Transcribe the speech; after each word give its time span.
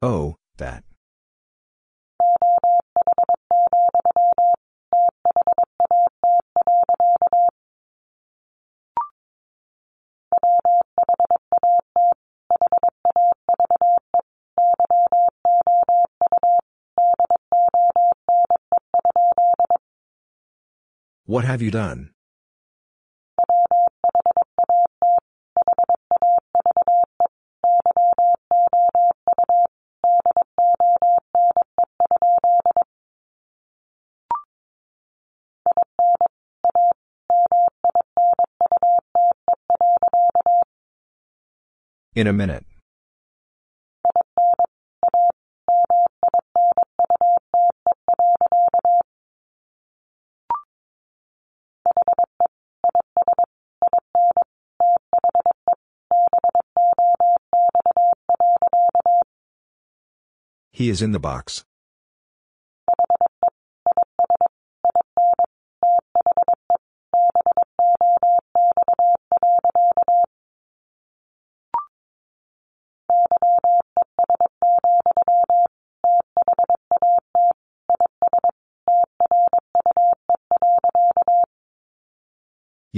Oh, 0.00 0.36
that. 0.58 0.84
What 21.26 21.44
have 21.44 21.60
you 21.60 21.70
done? 21.70 22.12
In 42.18 42.26
a 42.26 42.32
minute. 42.32 42.64
He 60.72 60.90
is 60.90 61.00
in 61.00 61.12
the 61.12 61.20
box. 61.20 61.64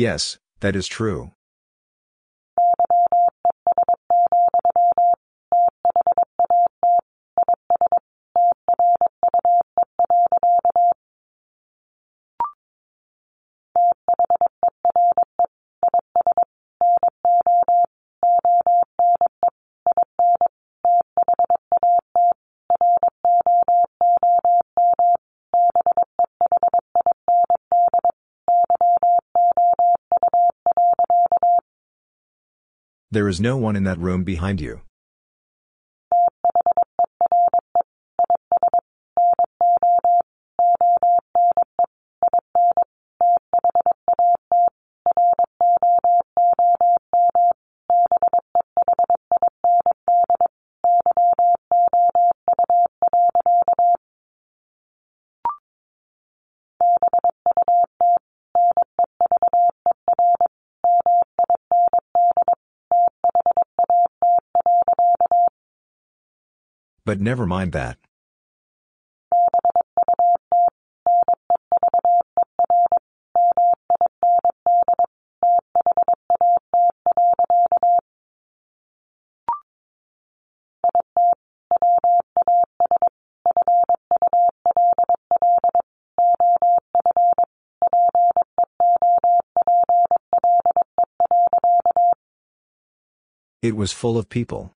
Yes, 0.01 0.39
that 0.61 0.77
is 0.77 0.87
true. 0.87 1.33
There 33.13 33.27
is 33.27 33.41
no 33.41 33.57
one 33.57 33.75
in 33.75 33.83
that 33.85 33.99
room 33.99 34.23
behind 34.23 34.61
you. 34.61 34.83
But 67.21 67.25
never 67.25 67.47
mind 67.47 67.73
that. 67.73 67.99
It 93.61 93.77
was 93.77 93.93
full 93.93 94.17
of 94.17 94.31
people. 94.31 94.75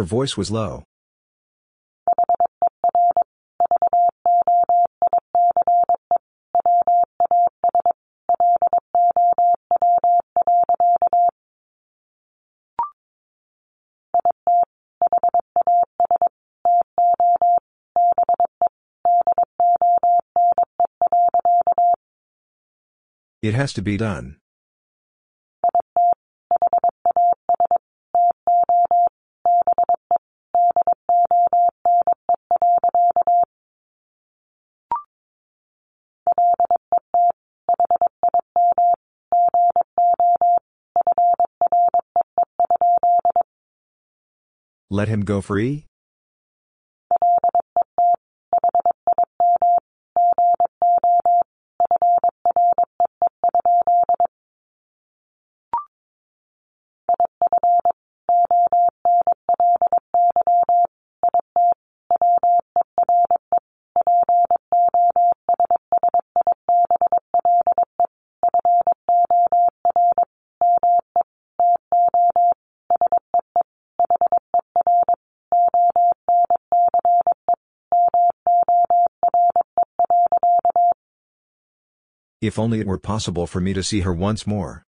Her 0.00 0.04
voice 0.04 0.34
was 0.34 0.50
low. 0.50 0.84
It 23.42 23.52
has 23.52 23.74
to 23.74 23.82
be 23.82 23.98
done. 23.98 24.38
Let 44.92 45.06
him 45.06 45.20
go 45.20 45.40
free? 45.40 45.86
If 82.50 82.58
only 82.58 82.80
it 82.80 82.86
were 82.88 82.98
possible 82.98 83.46
for 83.46 83.60
me 83.60 83.72
to 83.74 83.80
see 83.80 84.00
her 84.00 84.12
once 84.12 84.44
more. 84.44 84.84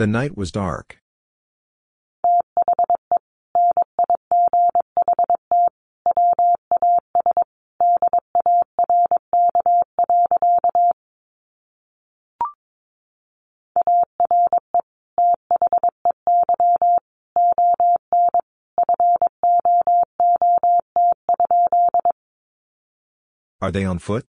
The 0.00 0.06
night 0.06 0.34
was 0.34 0.50
dark. 0.50 0.96
Are 23.60 23.70
they 23.70 23.84
on 23.84 23.98
foot? 23.98 24.29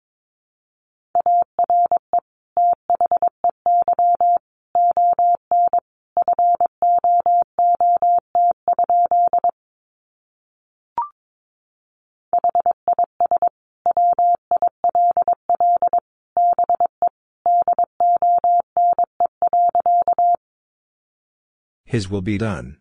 His 21.97 22.11
will 22.11 22.21
be 22.21 22.37
done. 22.37 22.77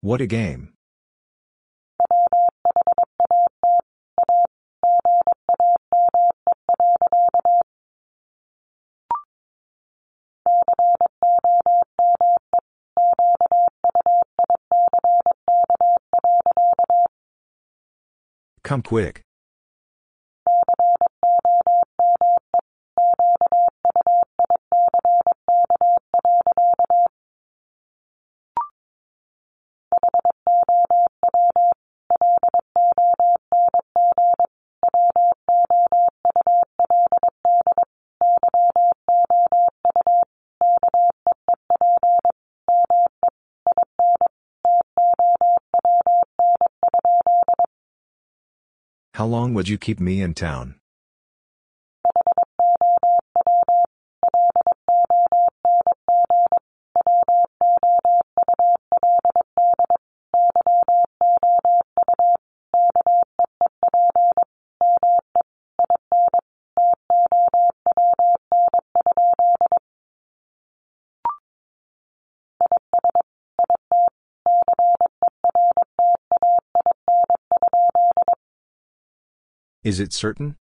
What 0.00 0.20
a 0.20 0.26
game. 0.26 0.73
Come 18.74 18.82
quick. 18.82 19.23
Long 49.44 49.52
would 49.52 49.68
you 49.68 49.76
keep 49.76 50.00
me 50.00 50.22
in 50.22 50.32
town? 50.32 50.74
Is 79.94 80.00
it 80.00 80.12
certain? 80.12 80.56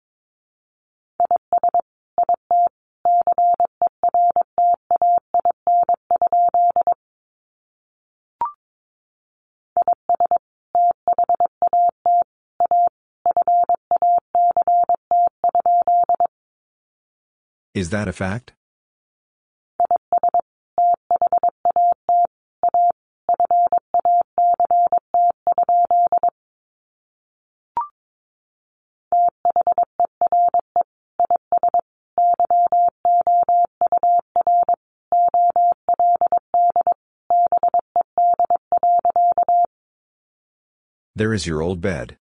Is 17.74 17.90
that 17.92 18.10
a 18.10 18.12
fact? 18.12 18.52
There 41.22 41.36
is 41.36 41.46
your 41.46 41.62
old 41.62 41.82
bed. 41.82 42.18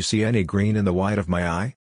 You 0.00 0.02
see 0.02 0.24
any 0.24 0.42
green 0.42 0.76
in 0.76 0.86
the 0.86 0.94
white 0.94 1.18
of 1.18 1.28
my 1.28 1.46
eye? 1.46 1.76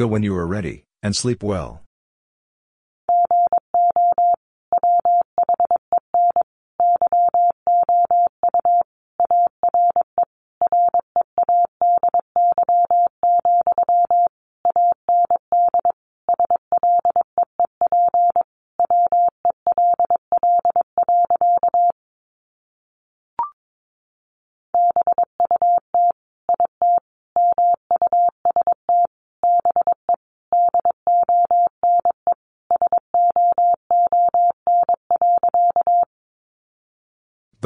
Go 0.00 0.06
when 0.06 0.22
you 0.22 0.34
are 0.34 0.46
ready, 0.46 0.86
and 1.02 1.14
sleep 1.14 1.42
well. 1.42 1.82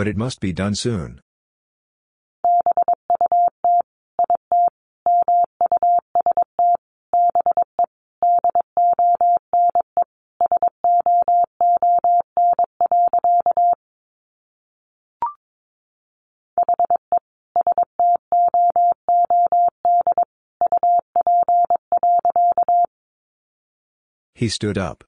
But 0.04 0.10
it 0.10 0.18
must 0.18 0.38
be 0.38 0.52
done 0.52 0.74
soon. 0.74 1.22
He 24.34 24.50
stood 24.50 24.76
up. 24.76 25.04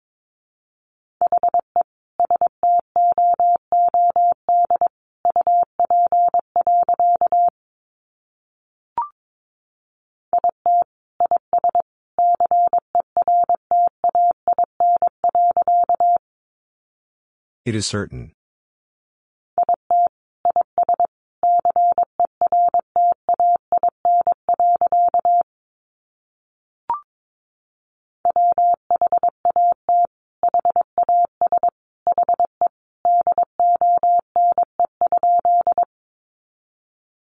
It 17.67 17.75
is 17.75 17.85
certain. 17.85 18.31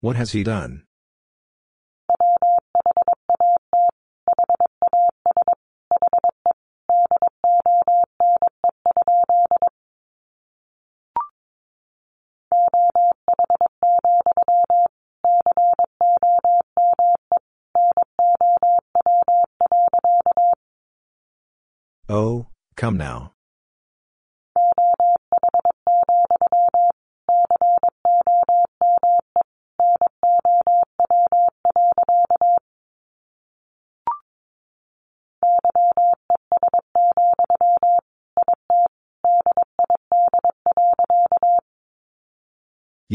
What 0.01 0.17
has 0.17 0.33
he 0.33 0.43
done? 0.43 0.83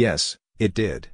Yes, 0.00 0.38
it 0.58 0.72
did. 0.72 1.08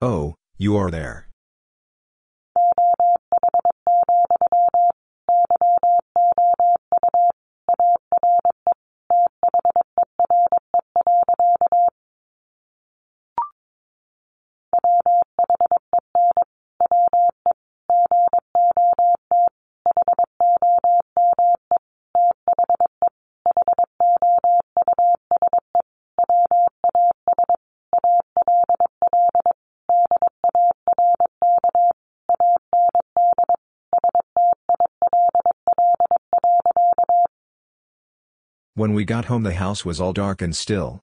Oh, 0.00 0.36
you 0.56 0.78
are 0.78 0.90
there. 0.90 1.25
When 38.76 38.92
we 38.92 39.06
got 39.06 39.24
home 39.24 39.42
the 39.42 39.54
house 39.54 39.86
was 39.86 40.02
all 40.02 40.12
dark 40.12 40.42
and 40.42 40.54
still. 40.54 41.00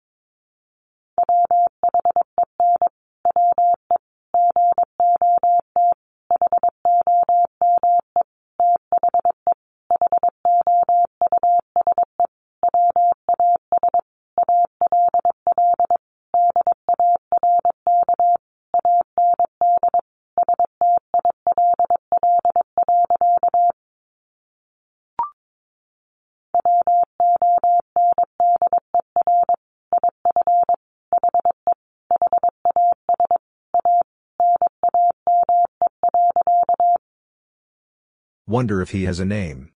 Wonder 38.51 38.83
if 38.83 38.91
he 38.91 39.05
has 39.05 39.21
a 39.21 39.25
name. 39.25 39.71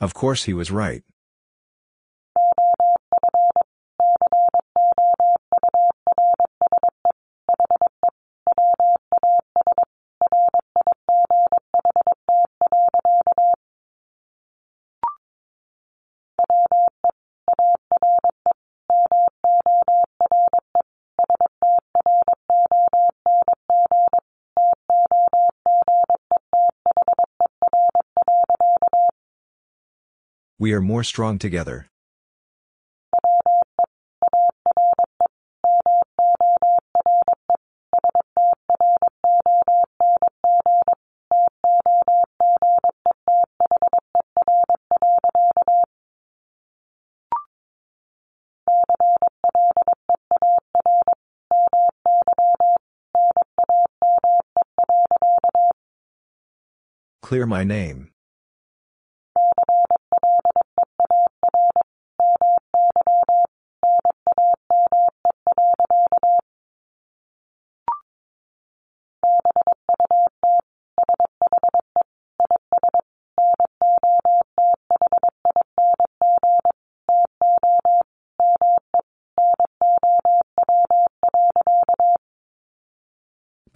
Of 0.00 0.14
course 0.14 0.44
he 0.44 0.54
was 0.54 0.70
right. 0.70 1.02
We 30.60 30.72
are 30.72 30.80
more 30.80 31.04
strong 31.04 31.38
together. 31.38 31.86
Clear 57.22 57.46
my 57.46 57.62
name. 57.62 58.07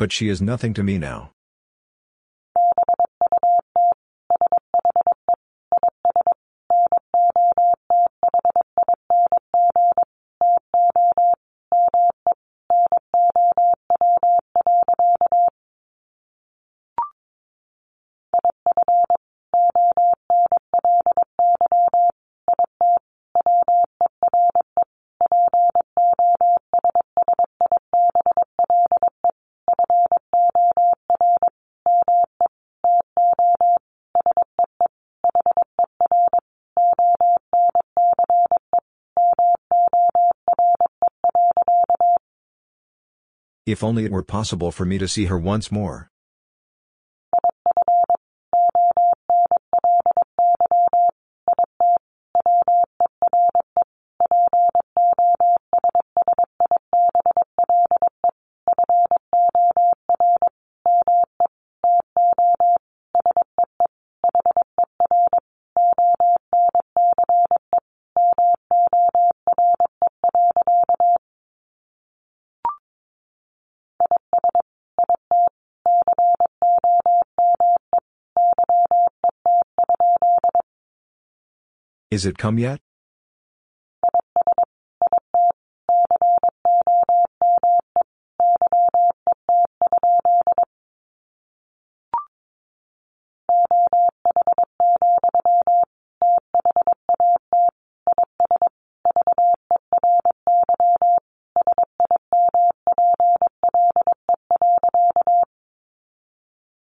But 0.02 0.10
she 0.10 0.28
is 0.28 0.42
nothing 0.42 0.74
to 0.74 0.82
me 0.82 0.98
now. 0.98 1.31
If 43.72 43.82
only 43.82 44.04
it 44.04 44.12
were 44.12 44.22
possible 44.22 44.70
for 44.70 44.84
me 44.84 44.98
to 44.98 45.08
see 45.08 45.24
her 45.24 45.38
once 45.38 45.72
more. 45.72 46.11
Is 82.22 82.26
it 82.26 82.38
come 82.38 82.56
yet? 82.56 82.78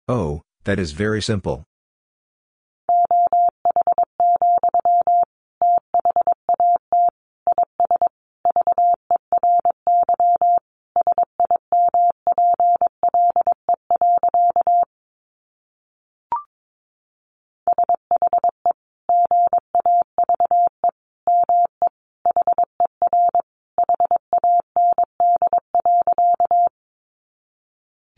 Oh, 0.07 0.41
that 0.63 0.79
is 0.79 0.93
very 0.93 1.21
simple. 1.21 1.63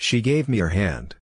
She 0.09 0.21
gave 0.21 0.49
me 0.49 0.57
her 0.57 0.69
hand. 0.69 1.17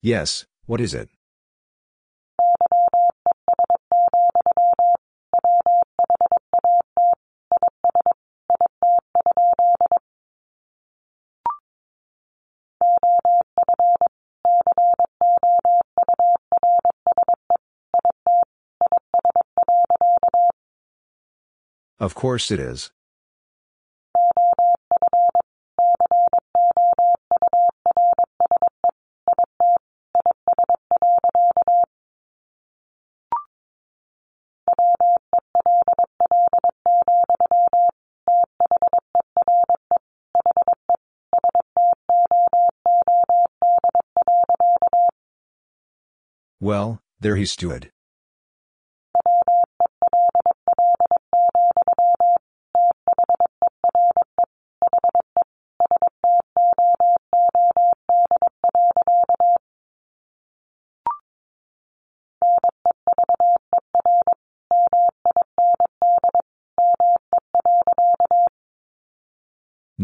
Yes, 0.00 0.46
what 0.66 0.80
is 0.80 0.94
it? 0.94 1.08
Of 22.08 22.14
course 22.14 22.50
it 22.50 22.58
is. 22.58 22.90
Well, 46.58 47.02
there 47.20 47.36
he 47.36 47.44
stood. 47.44 47.92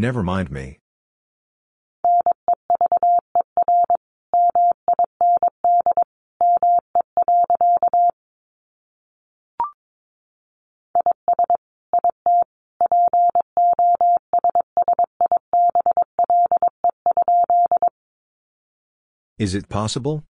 Never 0.05 0.23
mind 0.23 0.51
me. 0.51 0.81
Is 19.39 19.55
it 19.55 19.71
possible? 19.71 20.23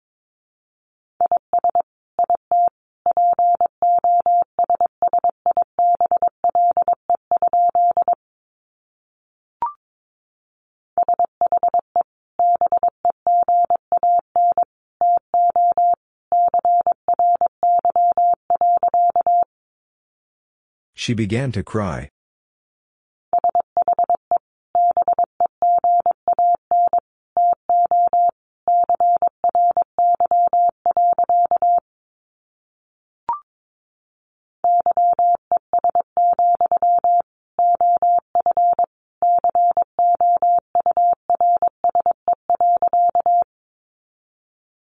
She 21.05 21.12
began 21.12 21.53
to 21.53 21.62
cry. 21.62 22.09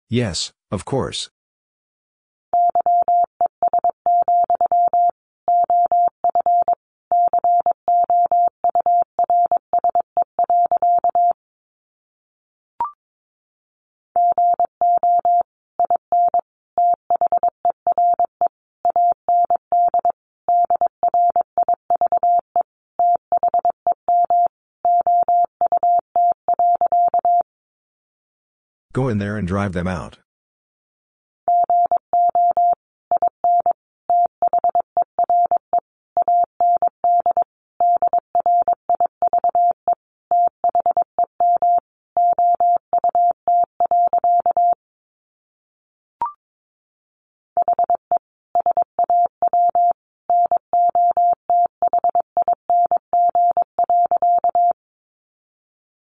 Yes, 0.08 0.54
of 0.70 0.86
course. 0.86 1.32
Go 28.94 29.08
in 29.08 29.20
there 29.20 29.38
and 29.38 29.48
drive 29.48 29.72
them 29.72 29.88
out. 29.88 30.20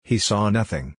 He 0.03 0.19
saw 0.19 0.49
nothing. 0.49 0.95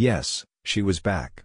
Yes, 0.00 0.46
she 0.64 0.80
was 0.80 0.98
back. 0.98 1.44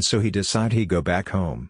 And 0.00 0.04
so 0.06 0.20
he 0.20 0.30
decide 0.30 0.72
he 0.72 0.86
go 0.86 1.02
back 1.02 1.28
home. 1.28 1.68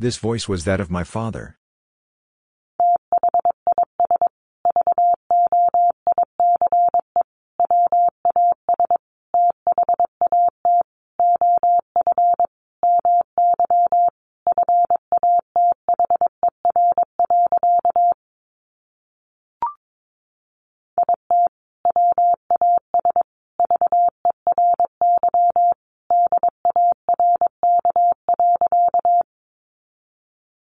This 0.00 0.16
voice 0.16 0.48
was 0.48 0.64
that 0.64 0.80
of 0.80 0.90
my 0.90 1.04
father. 1.04 1.59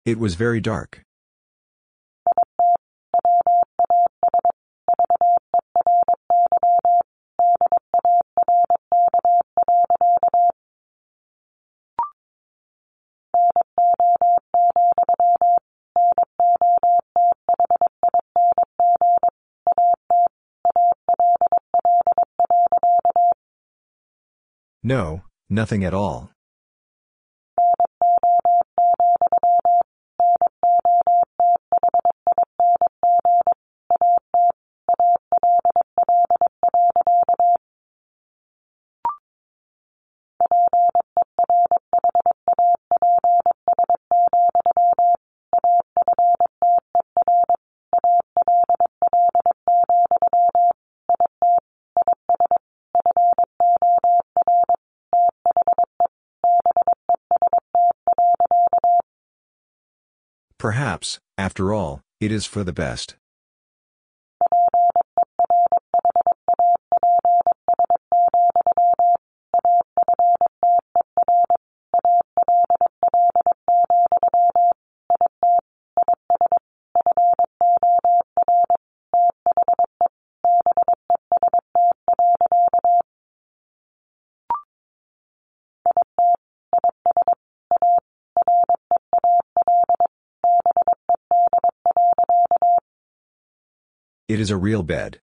It 0.06 0.20
was 0.20 0.36
very 0.36 0.62
dark. 0.62 1.02
No, 24.84 25.24
nothing 25.50 25.84
at 25.84 25.96
all. 25.96 26.35
After 61.46 61.72
all, 61.72 62.02
it 62.20 62.32
is 62.32 62.48
for 62.48 62.64
the 62.64 62.74
best. 62.74 63.18
Is 94.46 94.52
a 94.52 94.58
real 94.58 94.84
bed. 94.84 95.20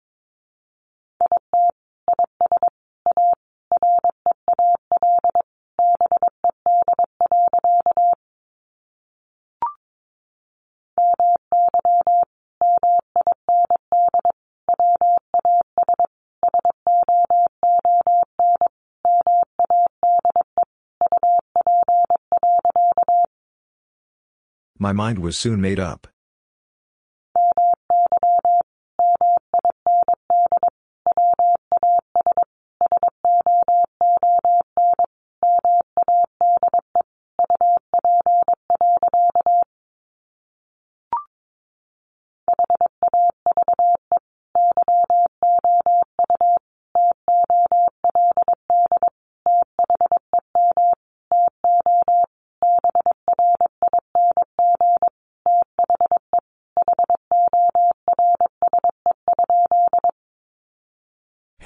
My 24.76 24.92
mind 24.92 25.20
was 25.20 25.38
soon 25.38 25.60
made 25.60 25.78
up. 25.78 26.11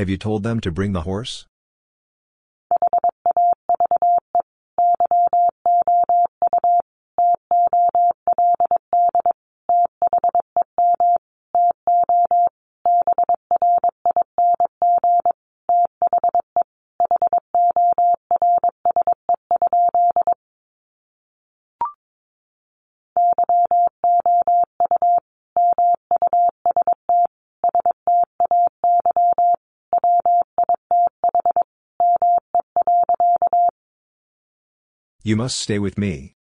Have 0.07 0.11
you 0.13 0.17
told 0.19 0.45
them 0.45 0.61
to 0.61 0.71
bring 0.71 0.93
the 0.93 1.01
horse? 1.01 1.49
You 35.27 35.35
must 35.35 35.59
stay 35.59 35.81
with 35.81 35.99
me. 35.99 36.37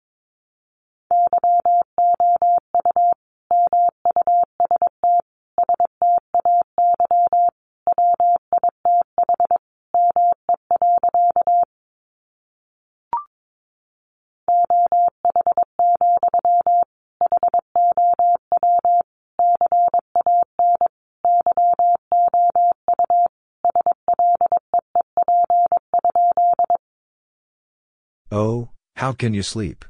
Oh, 28.31 28.70
how 29.01 29.11
can 29.11 29.33
you 29.33 29.41
sleep? 29.41 29.83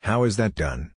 How 0.00 0.24
is 0.24 0.36
that 0.38 0.54
done? 0.54 0.93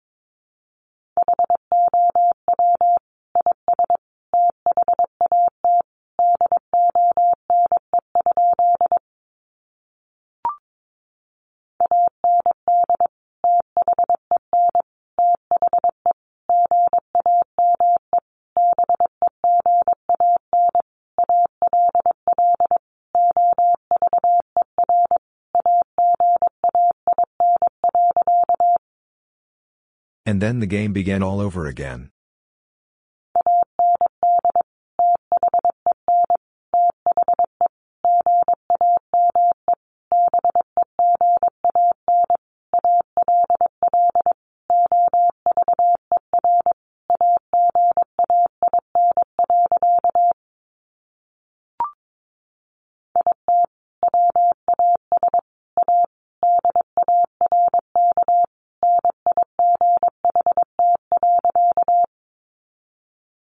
Then 30.45 30.61
the 30.61 30.67
game 30.67 30.93
began 30.93 31.23
all 31.23 31.41
over 31.41 31.67
again. 31.67 32.11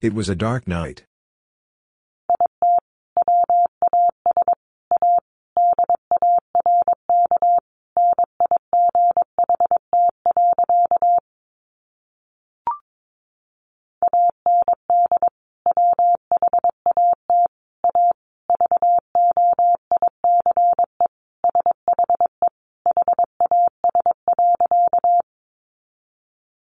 It 0.02 0.16
was 0.16 0.30
a 0.30 0.36
dark 0.36 0.68
night. 0.68 1.06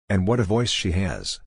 And 0.09 0.27
what 0.27 0.41
a 0.41 0.43
voice 0.43 0.71
she 0.71 0.91
has. 0.91 1.39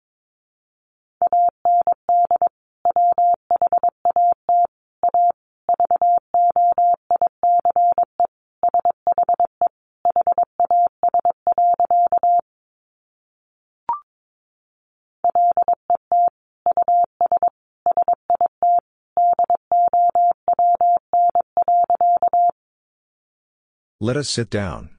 Let 24.05 24.17
us 24.17 24.29
sit 24.29 24.51
down. 24.51 24.91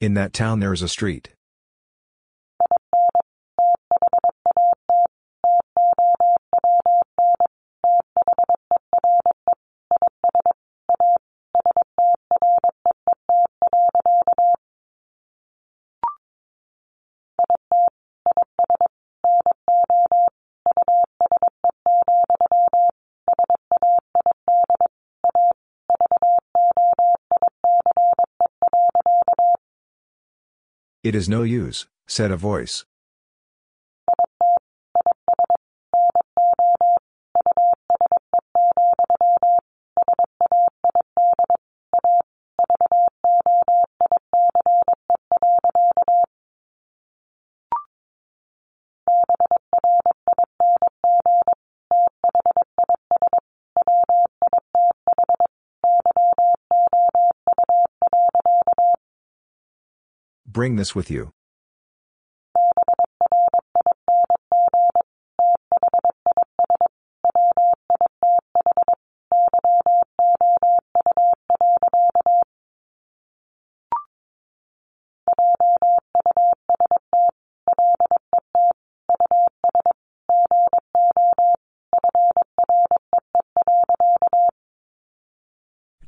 In 0.00 0.14
that 0.14 0.32
town 0.32 0.58
there 0.58 0.72
is 0.72 0.82
a 0.82 0.88
street. 0.88 1.35
It 31.06 31.14
is 31.14 31.28
no 31.28 31.44
use, 31.44 31.86
said 32.08 32.32
a 32.32 32.36
voice. 32.36 32.84
bring 60.66 60.74
this 60.74 60.96
with 60.96 61.10
you. 61.12 61.30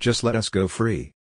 Just 0.00 0.24
let 0.24 0.34
us 0.34 0.48
go 0.48 0.66
free. 0.66 1.17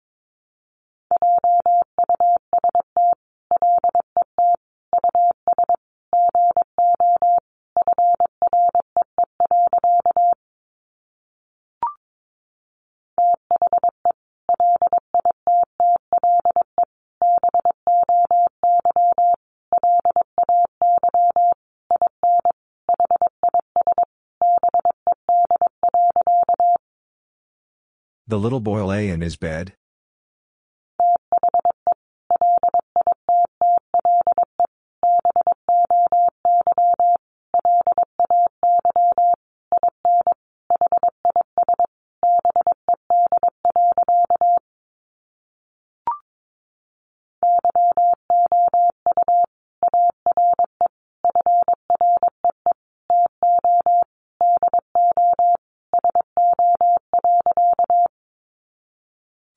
The 28.34 28.40
little 28.40 28.62
boy 28.62 28.84
lay 28.84 29.10
in 29.10 29.22
his 29.22 29.36
bed. 29.36 29.74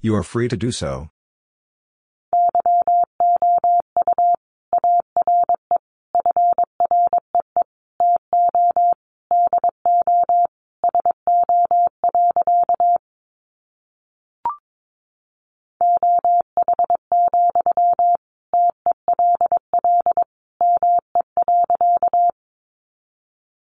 You 0.07 0.15
are 0.15 0.23
free 0.23 0.47
to 0.47 0.57
do 0.57 0.71
so. 0.71 1.11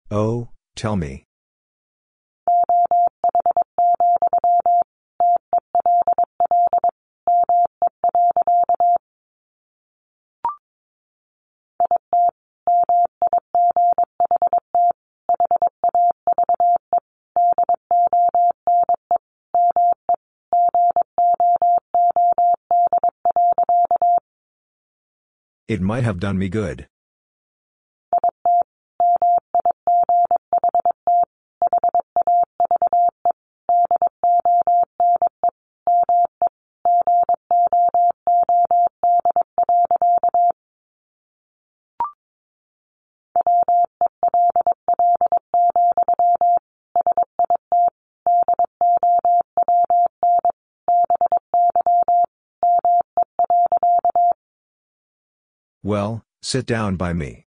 Oh, 0.10 0.50
tell 0.76 0.96
me. 0.96 1.28
It 25.68 25.80
might 25.82 26.04
have 26.04 26.20
done 26.20 26.38
me 26.38 26.50
good. 26.50 26.88
Well, 55.94 56.26
sit 56.42 56.66
down 56.66 56.96
by 56.96 57.14
me. 57.14 57.46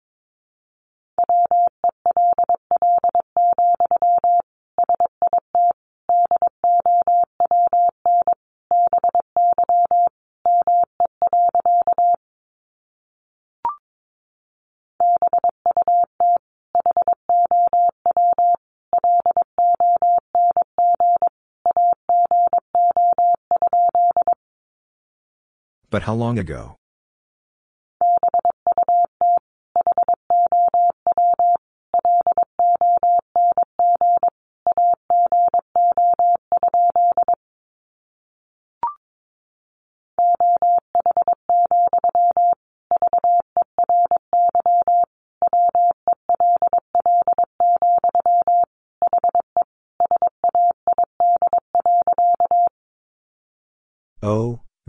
But 25.89 26.03
how 26.03 26.13
long 26.13 26.37
ago? 26.37 26.77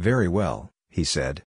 Very 0.07 0.29
well, 0.29 0.71
he 0.89 1.03
said. 1.03 1.43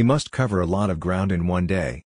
He 0.00 0.04
must 0.04 0.30
cover 0.30 0.62
a 0.62 0.66
lot 0.66 0.88
of 0.88 0.98
ground 0.98 1.30
in 1.30 1.46
one 1.46 1.66
day. 1.66 2.04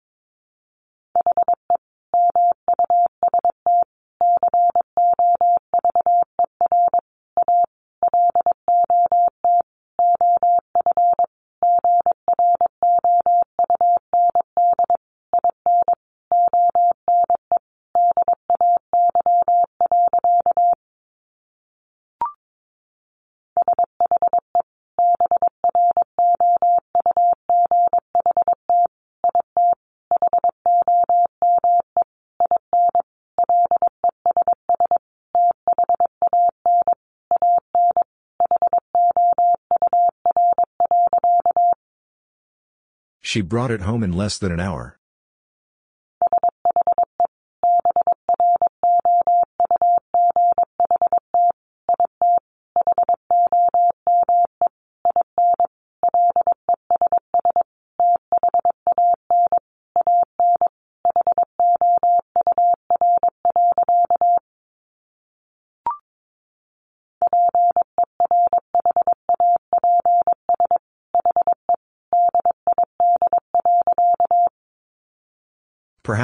She 43.30 43.42
brought 43.42 43.70
it 43.70 43.82
home 43.82 44.02
in 44.02 44.12
less 44.12 44.40
than 44.40 44.52
an 44.52 44.60
hour. 44.60 44.99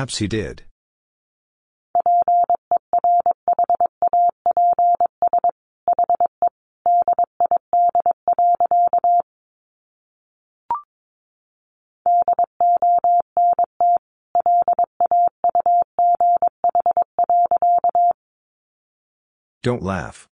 Perhaps 0.05 0.19
he 0.19 0.27
did. 0.27 0.61
Don't 19.63 19.81
laugh. 19.81 20.29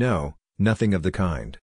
No, 0.00 0.36
nothing 0.58 0.94
of 0.94 1.02
the 1.02 1.12
kind. 1.12 1.58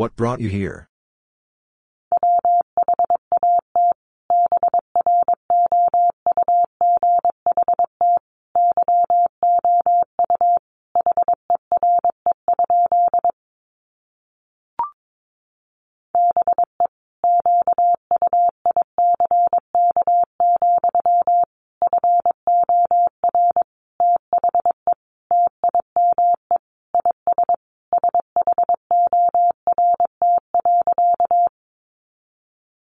What 0.00 0.16
brought 0.16 0.40
you 0.40 0.48
here? 0.48 0.89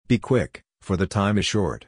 Be 0.07 0.17
quick, 0.17 0.63
for 0.81 0.95
the 0.95 1.05
time 1.05 1.37
is 1.37 1.45
short. 1.45 1.85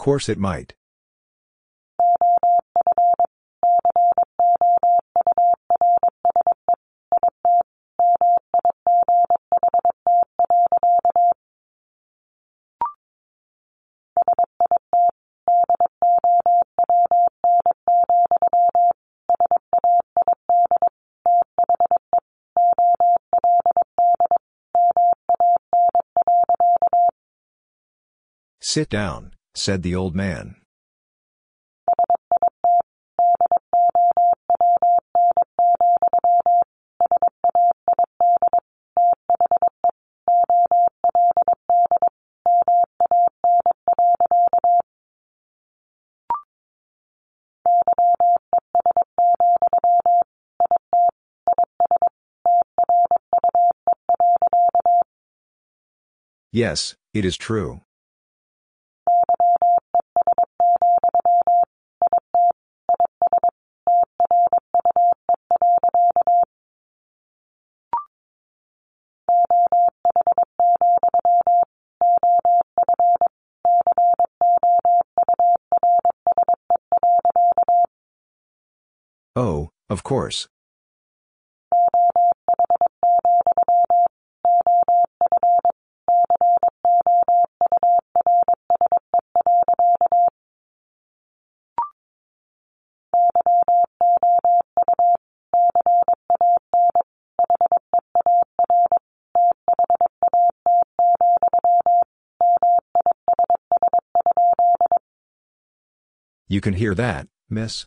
Course 0.00 0.30
it 0.30 0.38
might. 0.38 0.72
Sit 28.62 28.88
down, 28.88 29.32
said 29.54 29.82
the 29.82 29.94
old 29.94 30.14
man. 30.14 30.56
Yes, 56.52 56.96
it 57.14 57.24
is 57.24 57.36
true. 57.36 57.80
Course. 80.10 80.48
You 106.48 106.60
can 106.60 106.74
hear 106.74 106.96
that, 106.96 107.28
miss. 107.48 107.86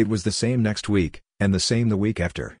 It 0.00 0.08
was 0.08 0.22
the 0.22 0.32
same 0.32 0.62
next 0.62 0.88
week, 0.88 1.20
and 1.38 1.52
the 1.52 1.60
same 1.60 1.90
the 1.90 1.96
week 1.98 2.20
after. 2.20 2.59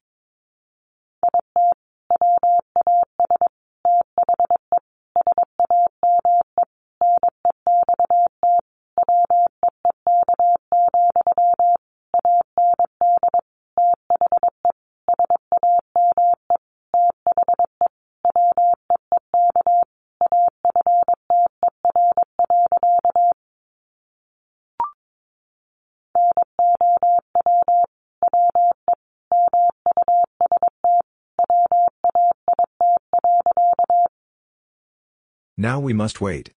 Now 35.60 35.78
we 35.78 35.92
must 35.92 36.22
wait. 36.22 36.54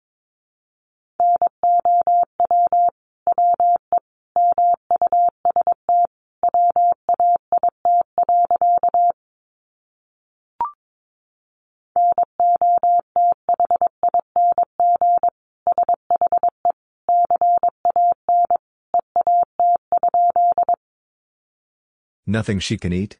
Nothing 22.25 22.61
she 22.61 22.79
can 22.79 22.93
eat? 22.93 23.19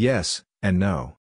Yes, 0.00 0.44
and 0.62 0.78
no. 0.78 1.18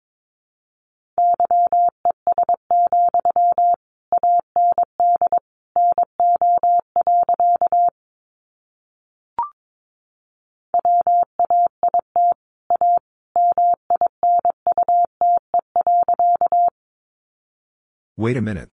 Wait 18.15 18.37
a 18.37 18.41
minute. 18.41 18.69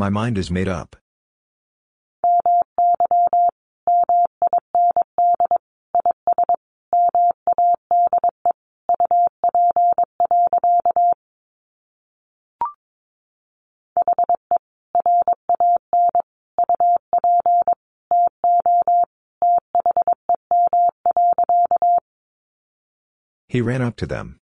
My 0.00 0.08
mind 0.08 0.38
is 0.38 0.50
made 0.50 0.66
up. 0.66 0.96
He 23.48 23.60
ran 23.60 23.82
up 23.82 23.96
to 23.96 24.06
them. 24.06 24.39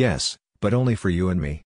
Yes, 0.00 0.38
but 0.62 0.72
only 0.72 0.94
for 0.94 1.10
you 1.10 1.28
and 1.28 1.42
me. 1.42 1.60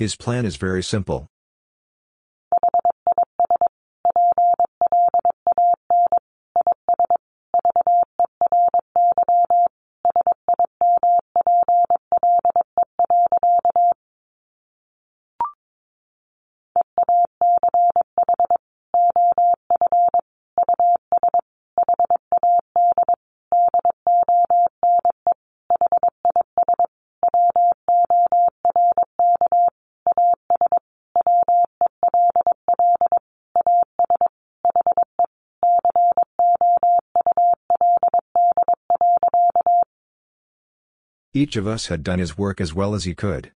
His 0.00 0.16
plan 0.16 0.46
is 0.46 0.56
very 0.56 0.82
simple. 0.82 1.26
Each 41.50 41.56
of 41.56 41.66
us 41.66 41.88
had 41.88 42.04
done 42.04 42.20
his 42.20 42.38
work 42.38 42.60
as 42.60 42.72
well 42.74 42.94
as 42.94 43.02
he 43.02 43.12
could. 43.12 43.50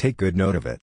Take 0.00 0.16
good 0.16 0.34
note 0.34 0.56
of 0.56 0.64
it. 0.64 0.80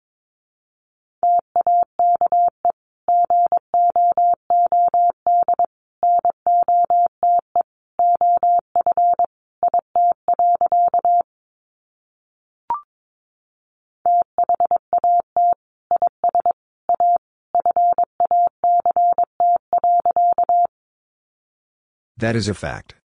That 22.17 22.35
is 22.35 22.47
a 22.47 22.53
fact. 22.53 22.96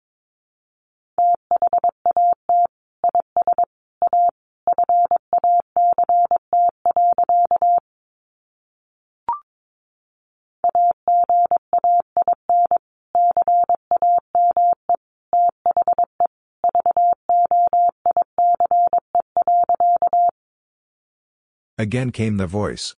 Again 21.91 22.13
came 22.13 22.37
the 22.37 22.47
voice. 22.47 22.95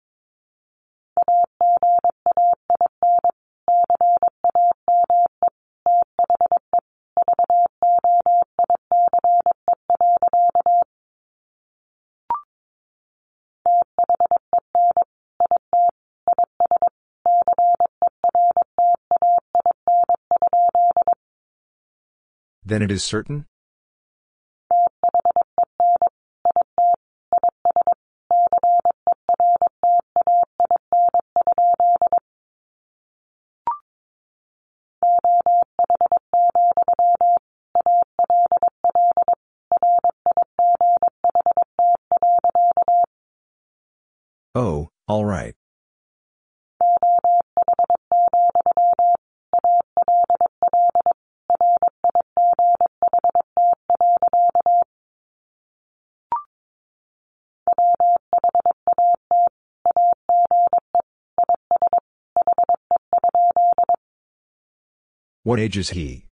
Then 22.65 22.81
it 22.81 22.91
is 22.91 23.05
certain? 23.05 23.45
What 65.51 65.59
age 65.59 65.75
is 65.75 65.89
he? 65.89 66.27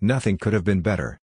Nothing 0.00 0.38
could 0.38 0.54
have 0.54 0.64
been 0.64 0.80
better. 0.80 1.21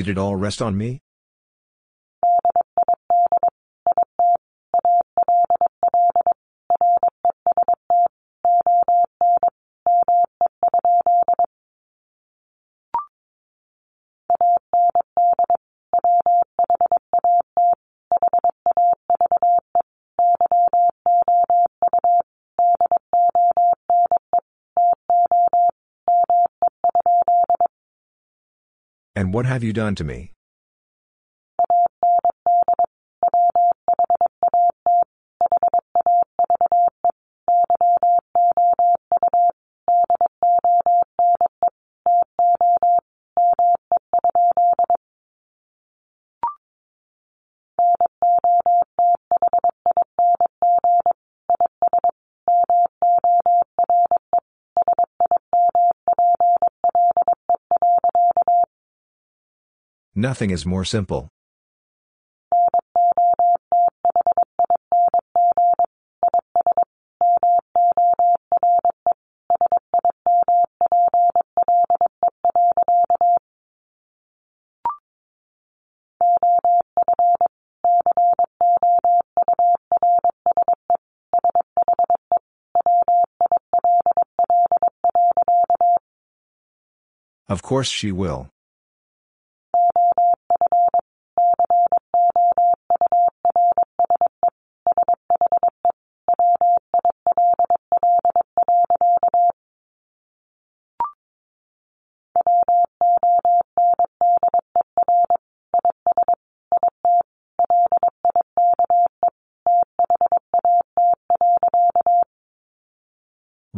Did 0.00 0.08
it 0.08 0.16
all 0.16 0.34
rest 0.34 0.62
on 0.62 0.78
me? 0.78 1.02
What 29.40 29.46
have 29.46 29.64
you 29.64 29.72
done 29.72 29.94
to 29.94 30.04
me? 30.04 30.32
Nothing 60.20 60.50
is 60.50 60.66
more 60.66 60.84
simple. 60.84 61.30
Of 87.48 87.62
course 87.62 87.88
she 87.88 88.12
will. 88.12 88.50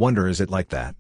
Wonder 0.03 0.27
is 0.27 0.41
it 0.41 0.51
like 0.51 0.71
that? 0.71 0.97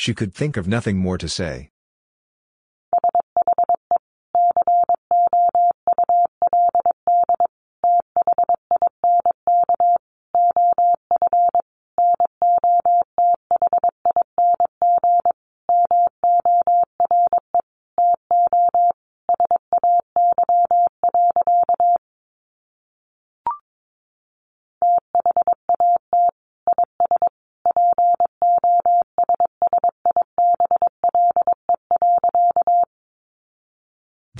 She 0.00 0.14
could 0.14 0.32
think 0.32 0.56
of 0.56 0.66
nothing 0.66 0.96
more 0.96 1.18
to 1.18 1.28
say. 1.28 1.72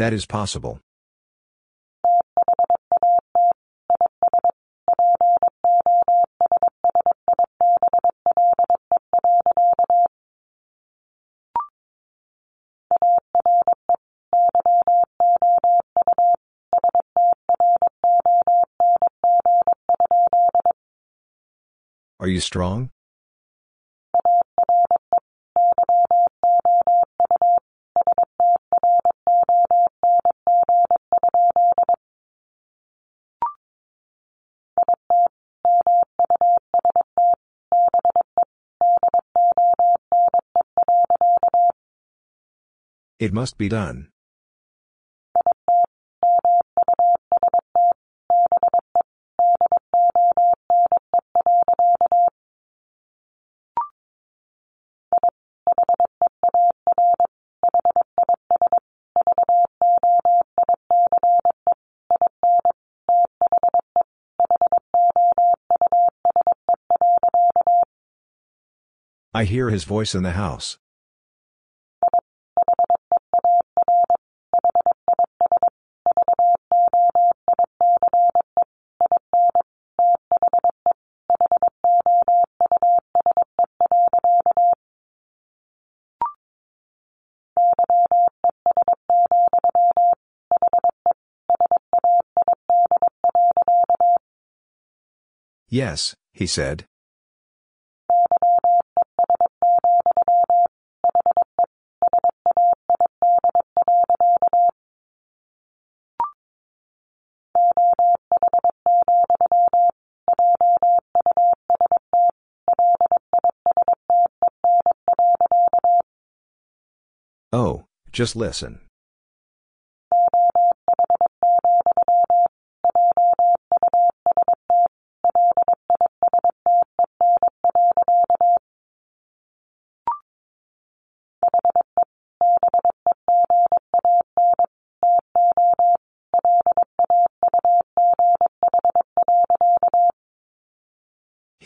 That 0.01 0.14
is 0.14 0.24
possible. 0.24 0.80
Are 22.18 22.26
you 22.26 22.40
strong? 22.40 22.88
It 43.21 43.35
must 43.35 43.59
be 43.59 43.68
done. 43.68 44.09
I 69.35 69.45
hear 69.45 69.68
his 69.68 69.85
voice 69.85 70.14
in 70.14 70.23
the 70.23 70.33
house. 70.33 70.79
Yes, 95.73 96.16
he 96.33 96.49
said. 96.49 96.85
Oh, 117.53 117.85
just 118.11 118.35
listen. 118.35 118.81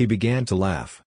He 0.04 0.06
began 0.06 0.44
to 0.46 0.54
laugh. 0.54 1.03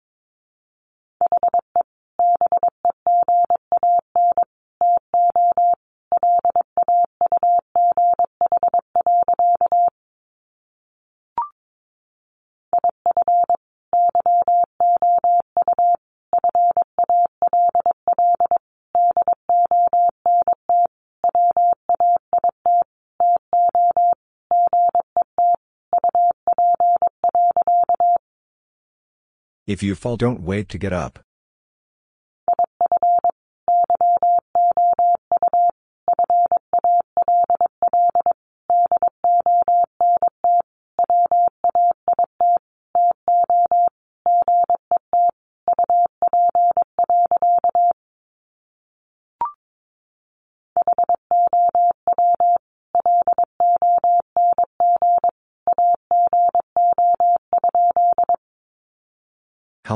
If 29.78 29.84
you 29.84 29.94
fall 29.94 30.18
don't 30.18 30.42
wait 30.42 30.70
to 30.70 30.80
get 30.80 30.92
up. 30.92 31.27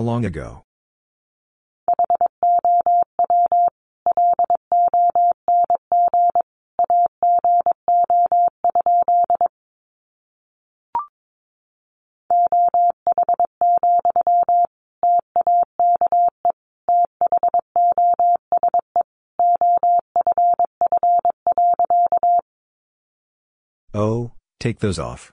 How 0.02 0.06
long 0.06 0.26
ago? 0.26 0.64
Oh, 23.94 24.32
take 24.60 24.80
those 24.80 24.98
off. 24.98 25.32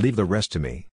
Leave 0.00 0.16
the 0.16 0.24
rest 0.24 0.50
to 0.52 0.58
me. 0.58 0.86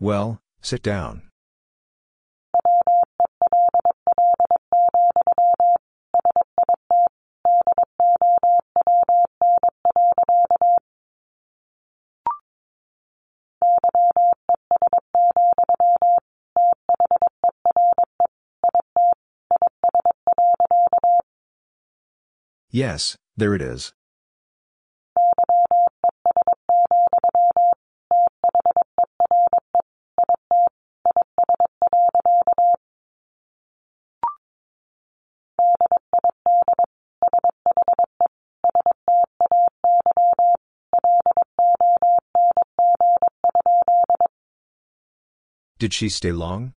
Well, 0.00 0.40
sit 0.60 0.82
down. 0.82 1.31
Yes, 22.74 23.18
there 23.36 23.52
it 23.52 23.60
is. 23.60 23.92
Did 45.78 45.92
she 45.92 46.08
stay 46.08 46.32
long? 46.32 46.72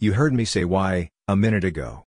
You 0.00 0.12
heard 0.12 0.32
me 0.32 0.44
say 0.44 0.64
why, 0.64 1.10
a 1.26 1.34
minute 1.34 1.64
ago. 1.64 2.07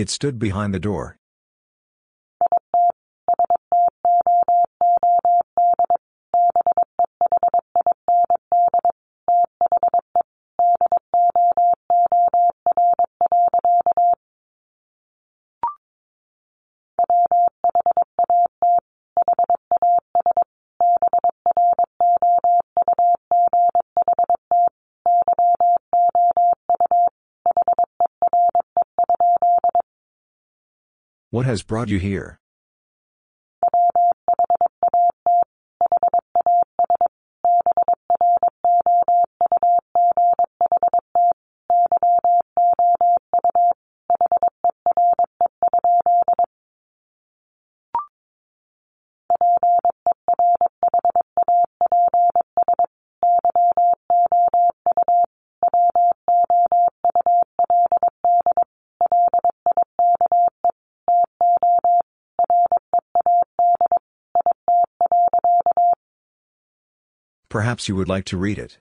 It 0.00 0.08
stood 0.08 0.38
behind 0.38 0.72
the 0.72 0.80
door. 0.80 1.19
What 31.32 31.46
has 31.46 31.62
brought 31.62 31.90
you 31.90 32.00
here? 32.00 32.40
Perhaps 67.80 67.88
you 67.88 67.96
would 67.96 68.10
like 68.10 68.26
to 68.26 68.36
read 68.36 68.58
it. 68.58 68.76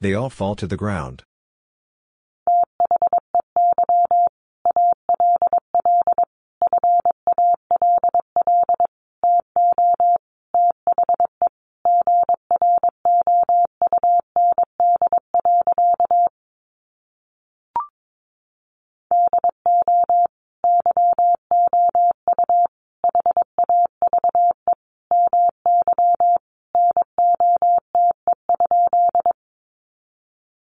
They 0.00 0.14
all 0.14 0.30
fall 0.30 0.54
to 0.56 0.66
the 0.68 0.76
ground. 0.76 1.24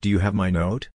Do 0.09 0.12
you 0.12 0.20
have 0.20 0.32
my 0.32 0.48
note? 0.48 0.88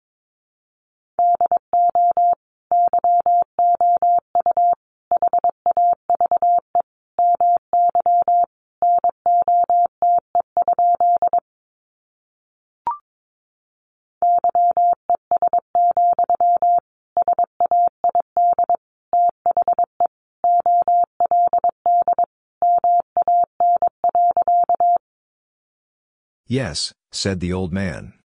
Yes, 26.47 26.93
said 27.11 27.41
the 27.41 27.51
old 27.51 27.73
man. 27.73 28.20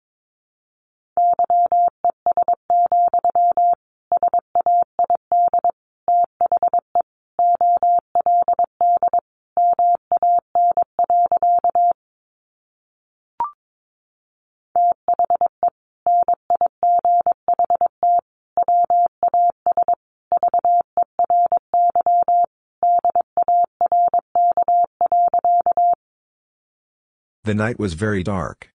The 27.45 27.53
night 27.53 27.77
was 27.77 27.93
very 27.93 28.23
dark. 28.23 28.69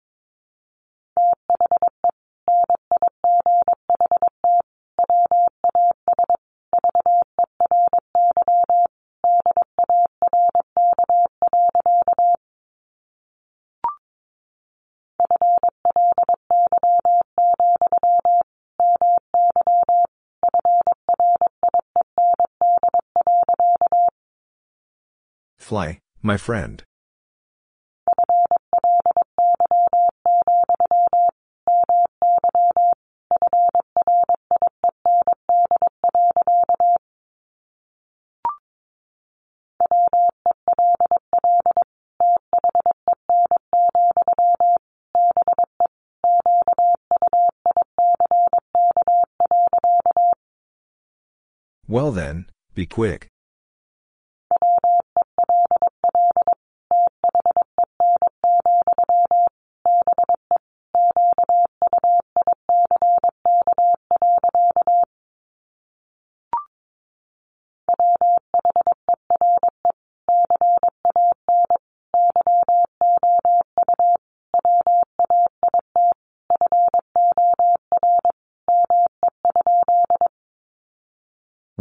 Fly, 25.59 26.01
my 26.23 26.39
friend. 26.39 26.84
Well 51.95 52.11
then, 52.11 52.47
be 52.75 52.87
quick. 52.87 53.29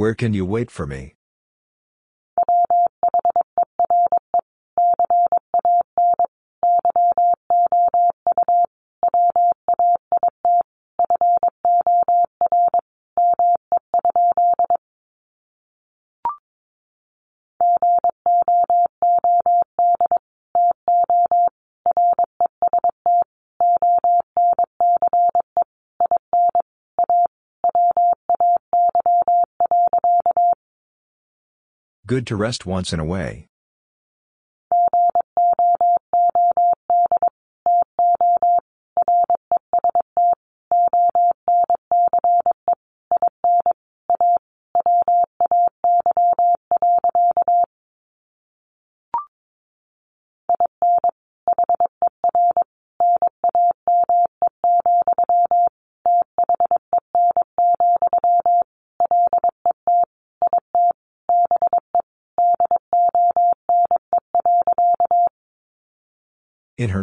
Where 0.03 0.13
can 0.13 0.33
you 0.33 0.45
wait 0.45 0.69
for 0.69 0.85
me? 0.85 1.15
Good 32.13 32.27
to 32.27 32.35
rest 32.35 32.67
once 32.67 32.93
in 32.93 32.99
a 32.99 33.03
way. 33.03 33.47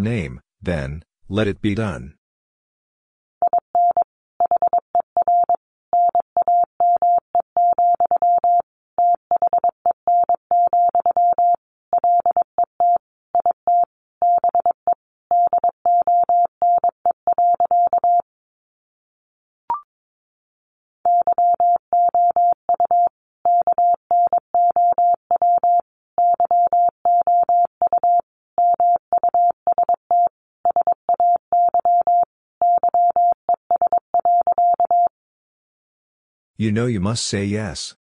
Name, 0.01 0.41
then, 0.63 1.03
let 1.29 1.47
it 1.47 1.61
be 1.61 1.75
done. 1.75 2.15
You 36.61 36.71
know 36.71 36.85
you 36.85 37.01
must 37.01 37.27
say 37.27 37.43
yes. 37.47 37.95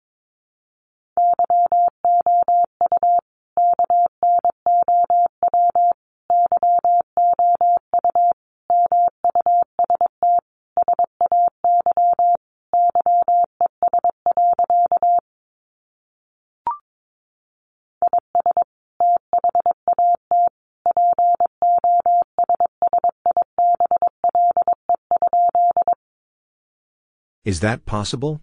Is 27.46 27.62
that 27.62 27.86
possible? 27.86 28.42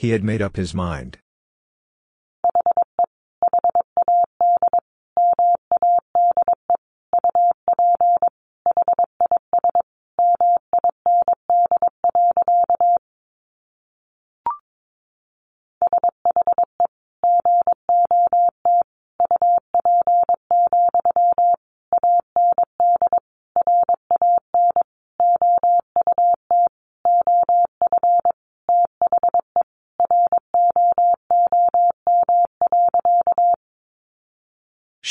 He 0.00 0.12
had 0.12 0.24
made 0.24 0.40
up 0.40 0.56
his 0.56 0.72
mind. 0.72 1.18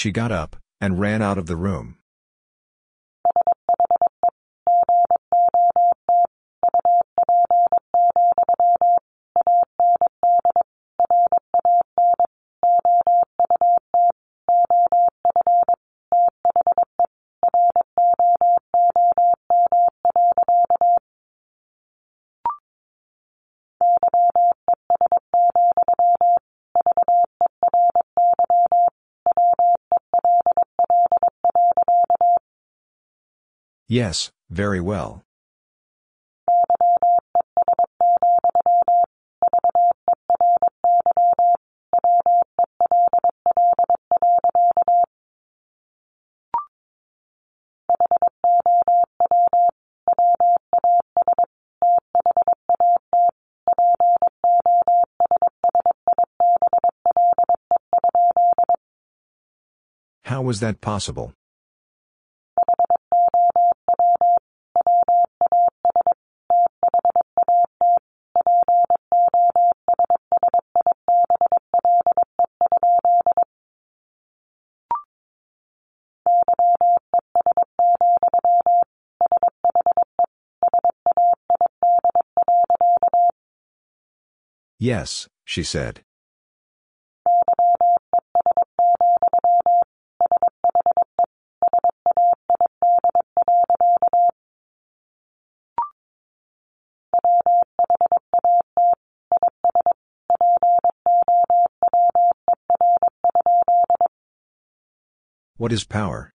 She 0.01 0.11
got 0.11 0.31
up, 0.31 0.55
and 0.79 0.97
ran 0.97 1.21
out 1.21 1.37
of 1.37 1.47
the 1.47 1.57
room. 1.57 1.97
Yes, 33.91 34.29
very 34.51 34.79
well. 34.79 35.23
How 60.25 60.43
was 60.43 60.59
that 60.59 60.79
possible? 60.79 61.33
Yes, 84.81 85.27
she 85.43 85.61
said. 85.63 86.05
What 105.57 105.73
is 105.73 105.83
power? 105.83 106.31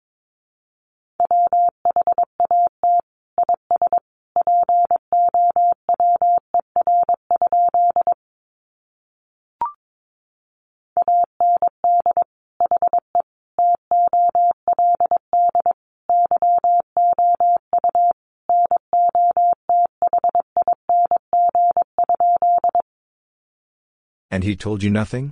And 24.43 24.49
he 24.49 24.57
told 24.57 24.83
you 24.83 24.89
nothing? 24.89 25.31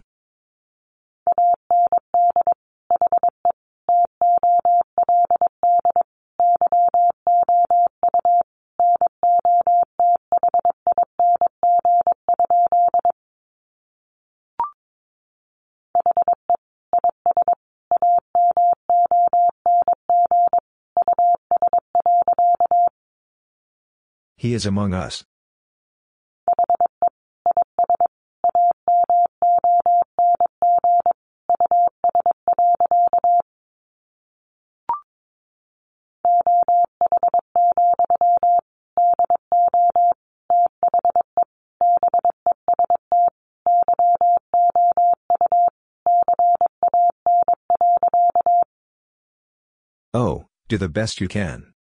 He 24.38 24.54
is 24.54 24.66
among 24.66 24.94
us. 24.94 25.26
Do 50.72 50.78
the 50.78 50.88
best 50.88 51.20
you 51.20 51.28
can. 51.28 51.74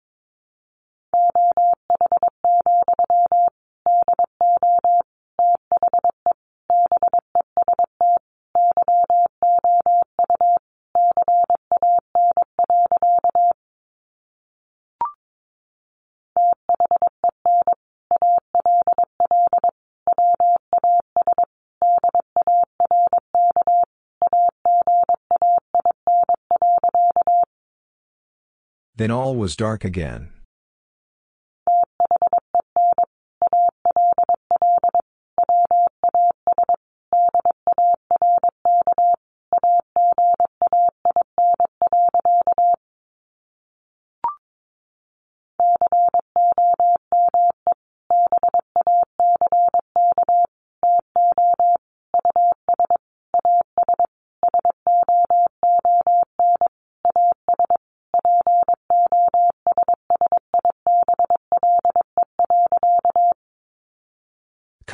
Then 28.99 29.13
all 29.13 29.37
was 29.37 29.55
dark 29.55 29.85
again. 29.85 30.31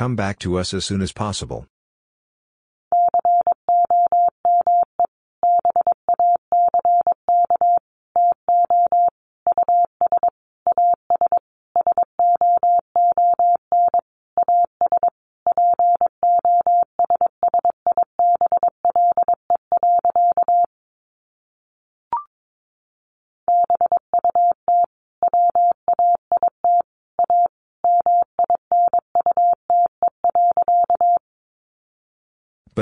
Come 0.05 0.15
back 0.15 0.37
to 0.41 0.59
us 0.59 0.71
as 0.71 0.85
soon 0.85 1.01
as 1.01 1.11
possible. 1.11 1.65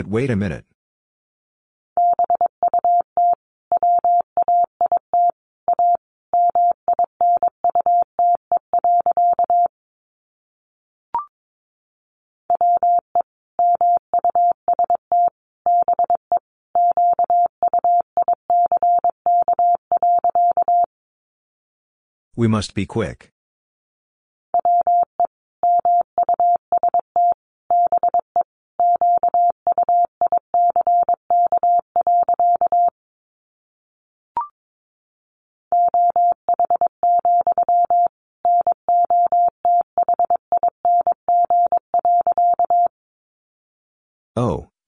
But 0.04 0.12
wait 0.12 0.30
a 0.30 0.36
minute. 0.36 0.66
We 22.36 22.50
must 22.50 22.74
be 22.74 22.86
quick. 22.86 23.33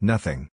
Nothing. 0.05 0.49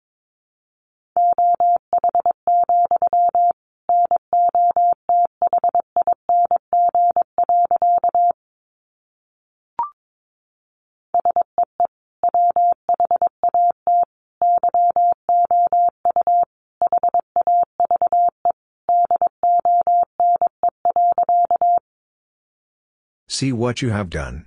See 23.31 23.53
what 23.53 23.83
you 23.83 23.91
have 23.91 24.11
done. 24.11 24.47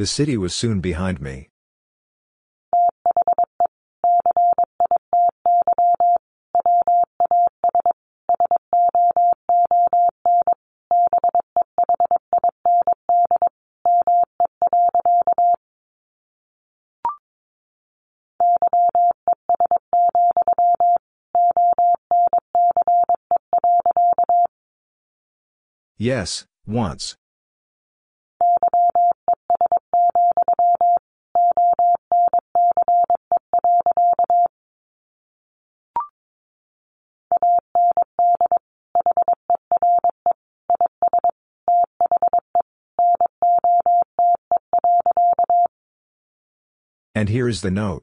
The 0.00 0.06
city 0.06 0.38
was 0.38 0.54
soon 0.54 0.80
behind 0.80 1.20
me. 1.20 1.50
Yes, 25.98 26.46
once. 26.66 27.18
And 47.20 47.28
here 47.28 47.48
is 47.48 47.60
the 47.60 47.70
note. 47.70 47.99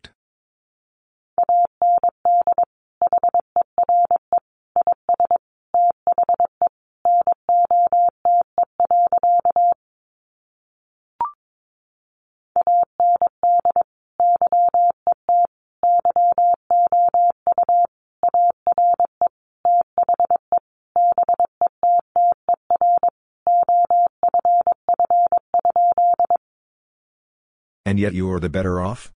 And 27.98 28.02
yet 28.04 28.14
you 28.14 28.32
are 28.32 28.40
the 28.40 28.48
better 28.48 28.80
off? 28.80 29.12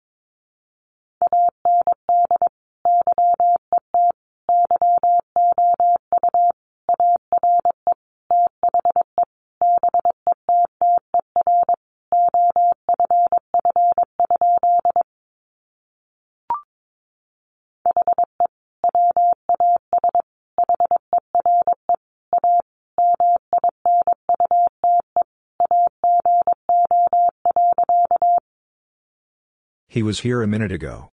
He 29.92 30.02
was 30.02 30.22
here 30.22 30.42
a 30.42 30.48
minute 30.48 30.72
ago. 30.72 31.11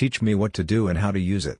Teach 0.00 0.22
me 0.22 0.34
what 0.34 0.54
to 0.54 0.64
do 0.64 0.88
and 0.88 0.96
how 0.96 1.12
to 1.12 1.20
use 1.20 1.44
it. 1.44 1.58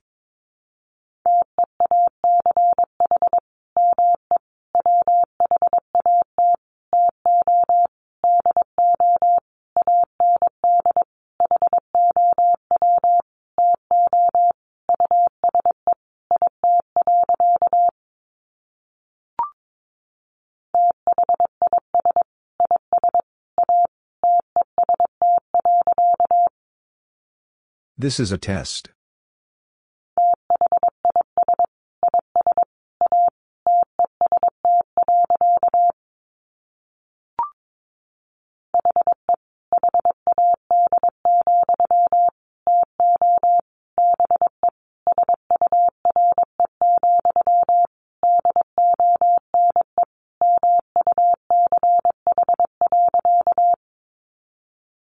This 28.01 28.19
is 28.19 28.31
a 28.31 28.37
test. 28.39 28.89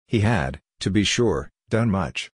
He 0.05 0.19
had, 0.19 0.61
to 0.81 0.91
be 0.91 1.03
sure, 1.03 1.49
done 1.71 1.89
much. 1.89 2.29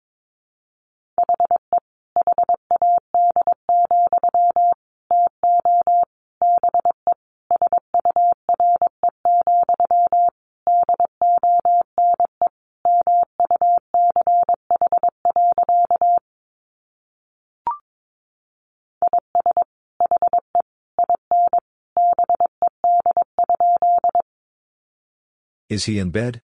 Is 25.69 25.85
he 25.85 25.99
in 25.99 26.09
bed? 26.09 26.41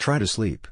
Try 0.00 0.18
to 0.18 0.26
sleep. 0.26 0.66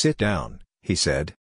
Sit 0.00 0.16
down, 0.16 0.62
he 0.80 0.94
said. 0.94 1.34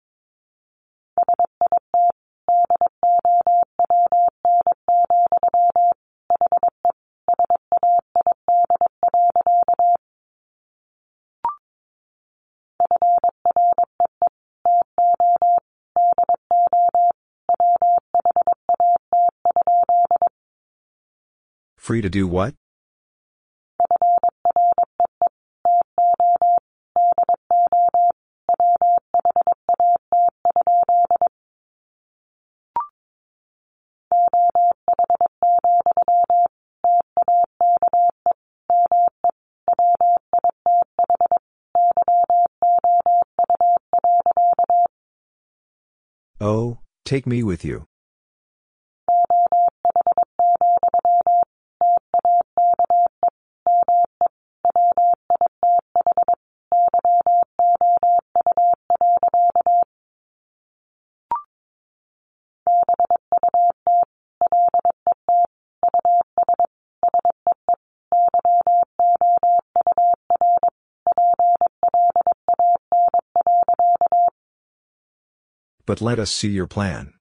Free 21.77 22.01
to 22.01 22.09
do 22.09 22.27
what? 22.27 22.58
Take 47.19 47.27
me 47.27 47.43
with 47.43 47.65
you. 47.65 47.88
But 75.89 76.01
let 76.01 76.19
us 76.19 76.29
see 76.29 76.49
your 76.49 76.67
plan. 76.67 77.15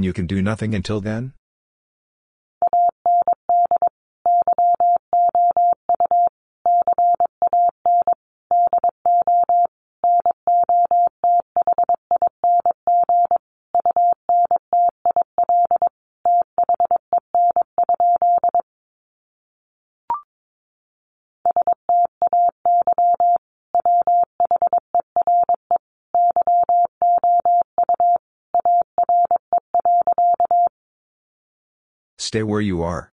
And 0.00 0.04
you 0.06 0.14
can 0.14 0.26
do 0.26 0.40
nothing 0.40 0.74
until 0.74 1.02
then? 1.02 1.34
Stay 32.30 32.44
where 32.44 32.60
you 32.60 32.80
are. 32.80 33.10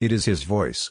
It 0.00 0.10
is 0.10 0.24
his 0.24 0.42
voice. 0.42 0.90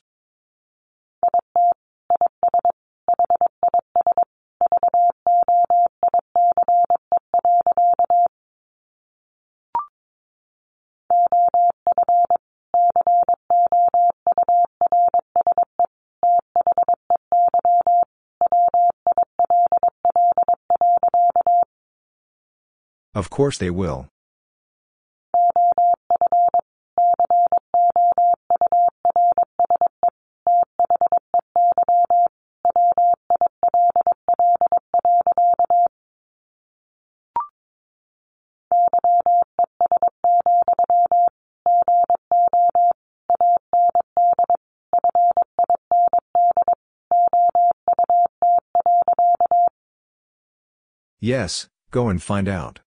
Course 23.38 23.60
they 23.60 23.70
will. 23.70 24.08
Yes, 51.20 51.68
go 51.92 52.10
and 52.10 52.20
find 52.22 52.48
out. 52.48 52.80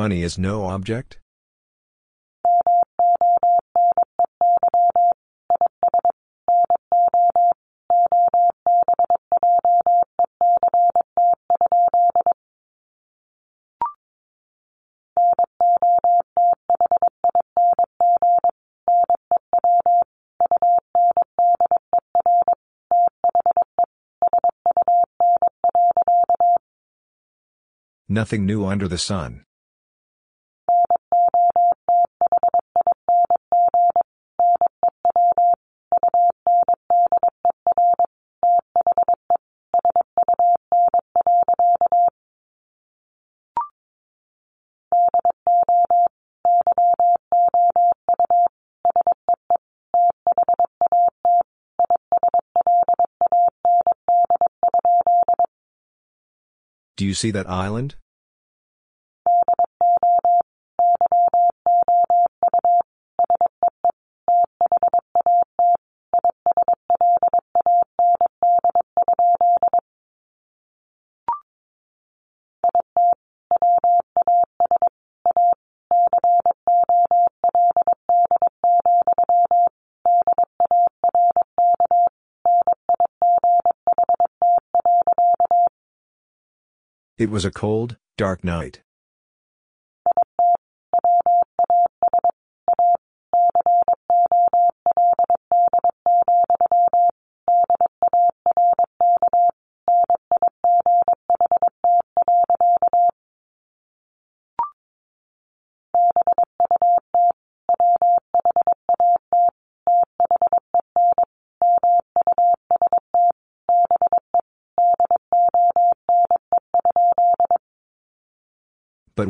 Money 0.00 0.22
is 0.22 0.38
no 0.38 0.64
object? 0.64 1.18
Nothing 28.08 28.46
new 28.46 28.64
under 28.64 28.88
the 28.88 28.96
sun. 28.96 29.44
Do 57.00 57.06
you 57.06 57.14
see 57.14 57.30
that 57.30 57.48
island? 57.48 57.94
It 87.20 87.28
was 87.28 87.44
a 87.44 87.50
cold, 87.50 87.98
dark 88.16 88.42
night. 88.42 88.80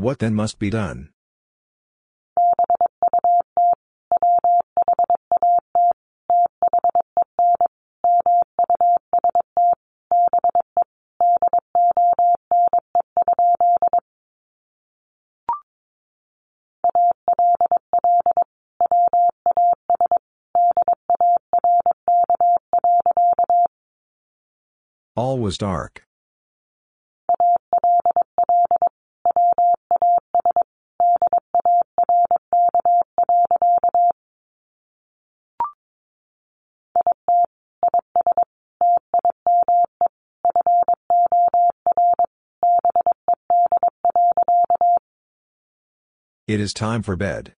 What 0.00 0.18
then 0.18 0.34
must 0.34 0.58
be 0.58 0.70
done? 0.70 1.10
All 25.16 25.38
was 25.38 25.58
dark. 25.58 26.09
It 46.50 46.58
is 46.58 46.74
time 46.74 47.02
for 47.04 47.14
bed. 47.14 47.54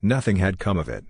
Nothing 0.00 0.36
had 0.36 0.58
come 0.58 0.78
of 0.78 0.88
it. 0.88 1.04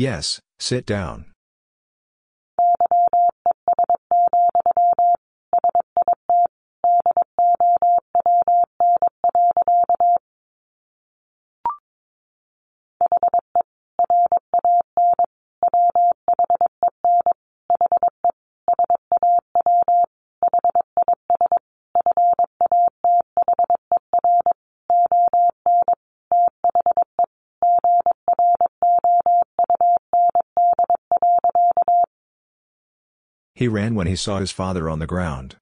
Yes, 0.00 0.40
sit 0.58 0.86
down. 0.86 1.26
He 33.60 33.68
ran 33.68 33.94
when 33.94 34.06
he 34.06 34.16
saw 34.16 34.38
his 34.38 34.50
father 34.50 34.88
on 34.88 35.00
the 35.00 35.06
ground. 35.06 35.56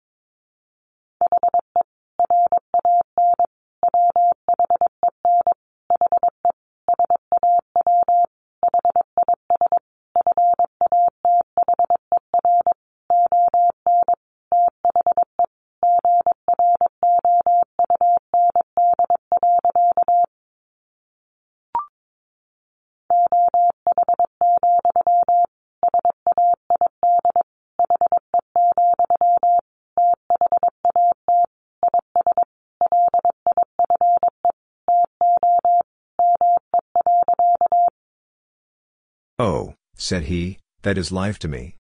Said 40.08 40.24
he, 40.24 40.58
that 40.80 40.96
is 40.96 41.12
life 41.12 41.38
to 41.38 41.48
me. 41.48 41.76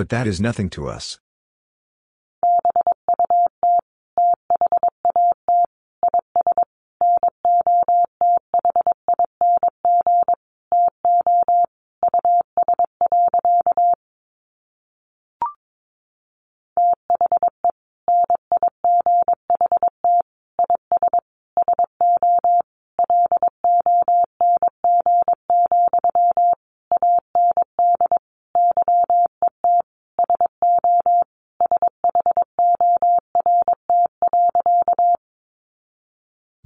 But 0.00 0.08
that 0.08 0.26
is 0.26 0.40
nothing 0.40 0.70
to 0.70 0.88
us. 0.88 1.18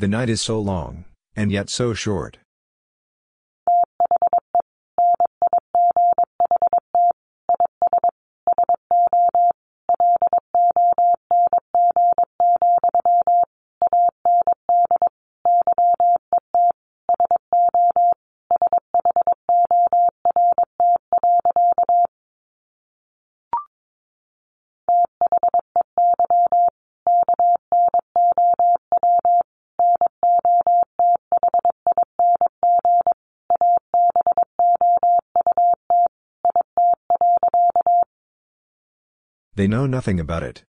The 0.05 0.09
night 0.09 0.28
is 0.28 0.43
so 0.43 0.60
long, 0.60 1.06
and 1.35 1.51
yet 1.51 1.70
so 1.70 1.94
short. 1.94 2.36
They 39.56 39.68
know 39.68 39.86
nothing 39.86 40.18
about 40.18 40.43
it. 40.43 40.64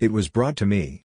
It 0.00 0.12
was 0.12 0.28
brought 0.28 0.54
to 0.58 0.66
me. 0.66 1.04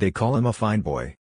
They 0.00 0.10
call 0.10 0.34
him 0.36 0.46
a 0.46 0.54
fine 0.54 0.80
boy. 0.80 1.19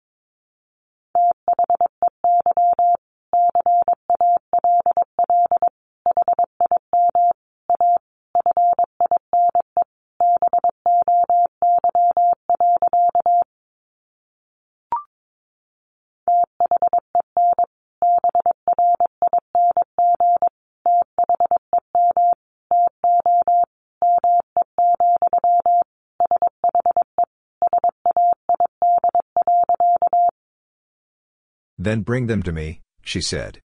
Then 31.86 32.00
bring 32.00 32.26
them 32.26 32.42
to 32.42 32.50
me, 32.50 32.80
she 33.04 33.20
said. 33.20 33.60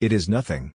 It 0.00 0.10
is 0.10 0.26
nothing. 0.26 0.72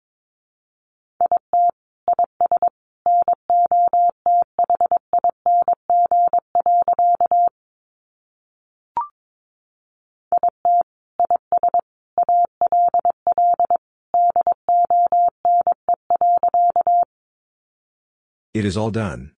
It 18.56 18.64
is 18.64 18.78
all 18.78 18.90
done. 18.90 19.34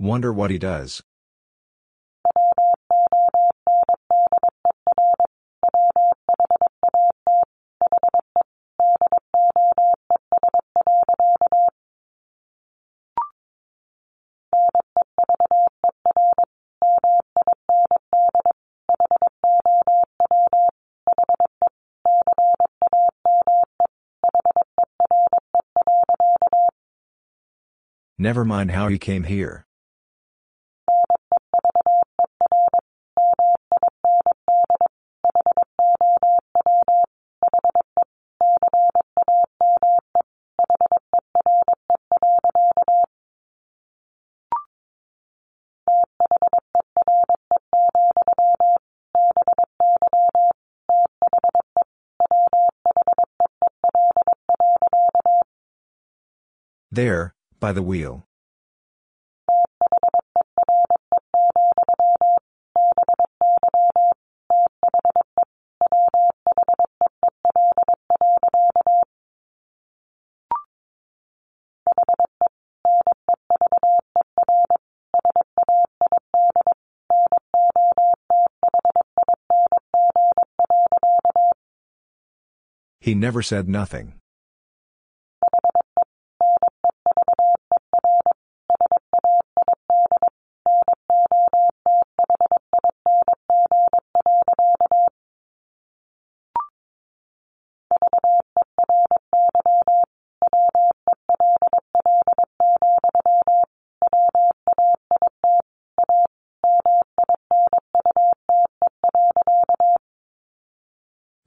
Wonder 0.00 0.32
what 0.32 0.50
he 0.50 0.58
does. 0.58 1.00
Never 28.26 28.44
mind 28.44 28.72
how 28.72 28.88
he 28.88 28.98
came 28.98 29.22
here. 29.22 29.64
There, 56.90 57.35
by 57.60 57.72
the 57.72 57.82
wheel. 57.82 58.26
He 83.00 83.14
never 83.14 83.40
said 83.40 83.68
nothing. 83.68 84.14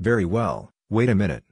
Very 0.09 0.25
well, 0.25 0.73
wait 0.89 1.07
a 1.07 1.13
minute. 1.13 1.43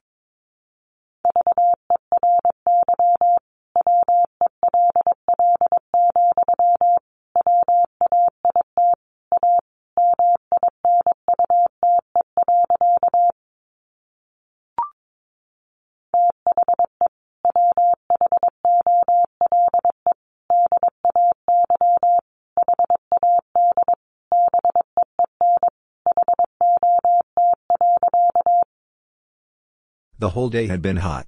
Whole 30.38 30.50
day 30.50 30.68
had 30.68 30.84
been 30.84 30.98
hot. 30.98 31.26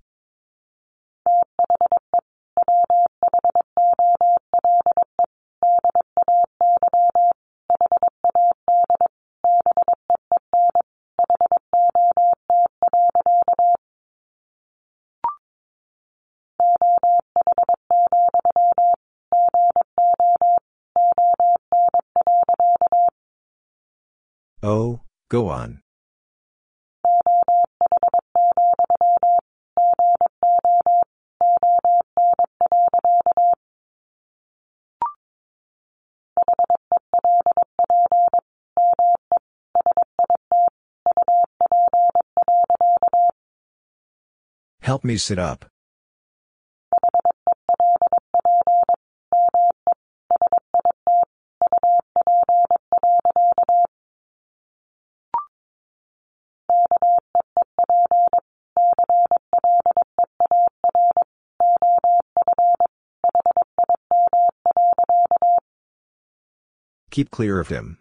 Me 45.09 45.17
sit 45.17 45.39
up. 45.39 45.65
Keep 67.09 67.31
clear 67.31 67.59
of 67.59 67.69
him. 67.69 67.97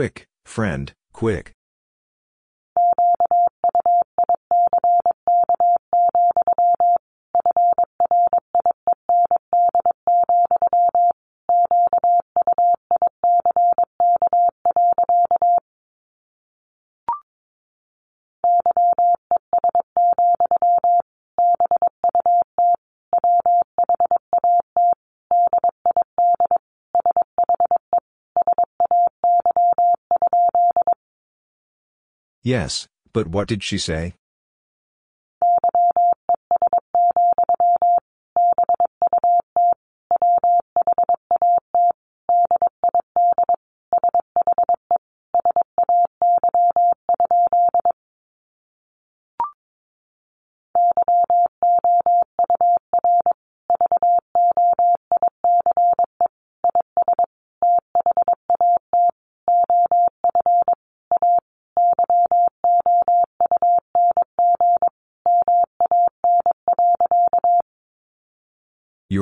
Quick, 0.00 0.24
friend, 0.46 0.94
quick. 1.12 1.52
Yes, 32.42 32.88
but 33.12 33.26
what 33.26 33.48
did 33.48 33.62
she 33.62 33.76
say? 33.76 34.14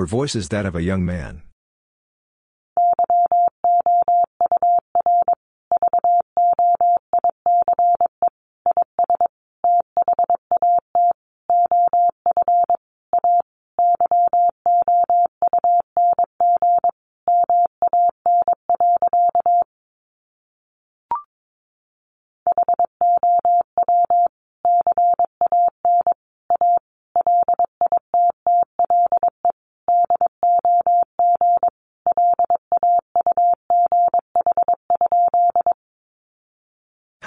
Voice 0.08 0.34
is 0.34 0.48
that 0.48 0.64
of 0.64 0.74
a 0.74 0.82
young 0.82 1.04
man. 1.04 1.42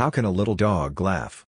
How 0.02 0.10
can 0.10 0.26
a 0.26 0.32
little 0.32 0.56
dog 0.56 1.00
laugh? 1.00 1.46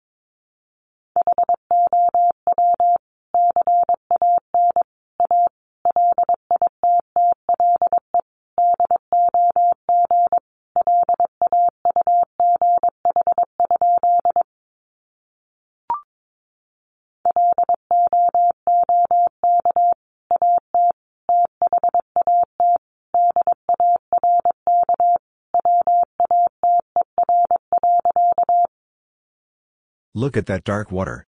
Look 30.20 30.36
at 30.36 30.44
that 30.52 30.64
dark 30.64 30.92
water. 30.92 31.26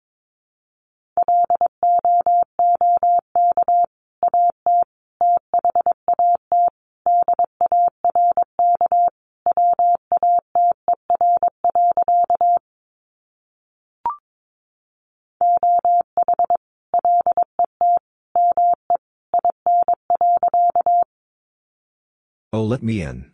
Oh, 22.51 22.63
let 22.63 22.81
me 22.81 23.03
in. 23.03 23.33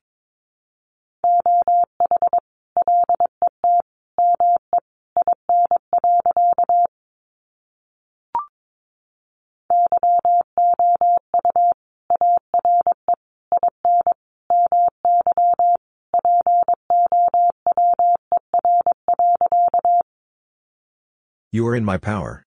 You 21.55 21.65
are 21.67 21.75
in 21.77 21.85
my 21.85 21.97
power. 21.97 22.43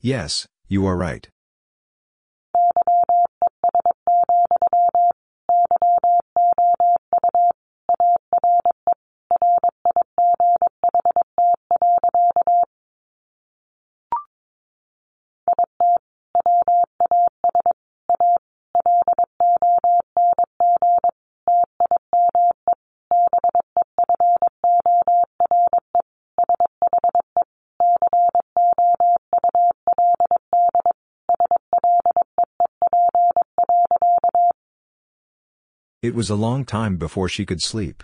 Yes, 0.00 0.48
you 0.66 0.86
are 0.86 0.96
right. 0.96 1.28
It 36.02 36.16
was 36.16 36.30
a 36.30 36.34
long 36.34 36.64
time 36.64 36.96
before 36.96 37.28
she 37.28 37.46
could 37.46 37.62
sleep. 37.62 38.02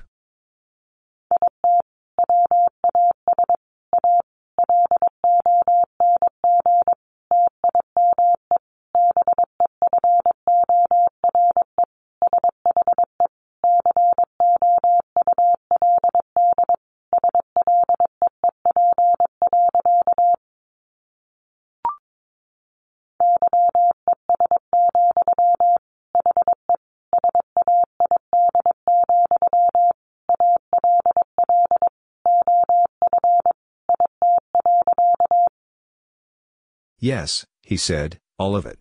Yes, 37.00 37.46
he 37.62 37.76
said, 37.76 38.18
all 38.38 38.56
of 38.56 38.66
it. 38.66 38.78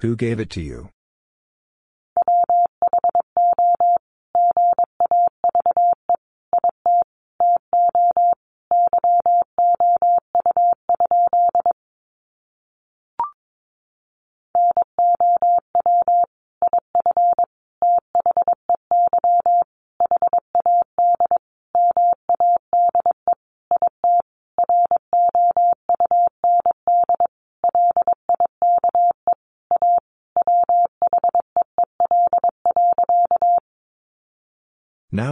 Who 0.00 0.16
gave 0.16 0.40
it 0.40 0.48
to 0.50 0.62
you? 0.62 0.88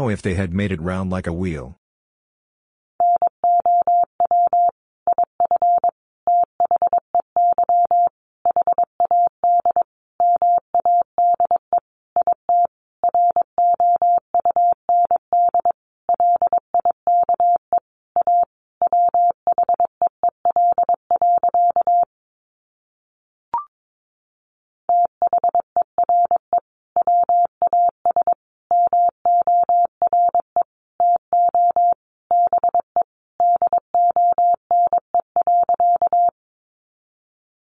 If 0.09 0.22
they 0.22 0.35
had 0.35 0.52
made 0.52 0.72
it 0.72 0.80
round 0.80 1.10
like 1.10 1.26
a 1.26 1.32
wheel. 1.32 1.78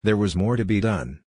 There 0.06 0.18
was 0.18 0.36
more 0.36 0.58
to 0.58 0.66
be 0.66 0.82
done. 0.82 1.23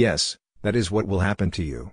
Yes, 0.00 0.38
that 0.62 0.74
is 0.74 0.90
what 0.90 1.06
will 1.06 1.20
happen 1.20 1.50
to 1.50 1.62
you. 1.62 1.90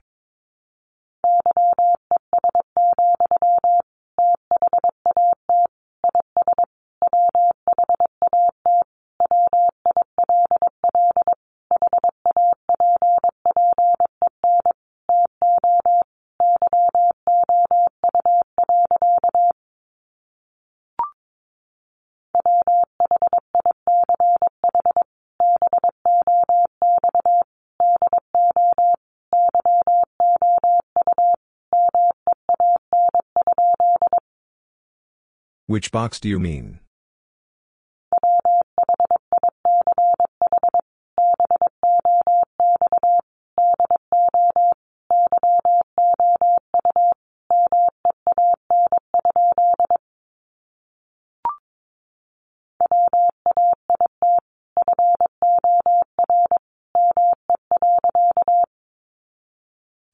Which 35.77 35.91
box 35.91 36.19
do 36.19 36.27
you 36.27 36.39
mean? 36.39 36.79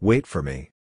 Wait 0.01 0.27
for 0.27 0.41
me. 0.41 0.72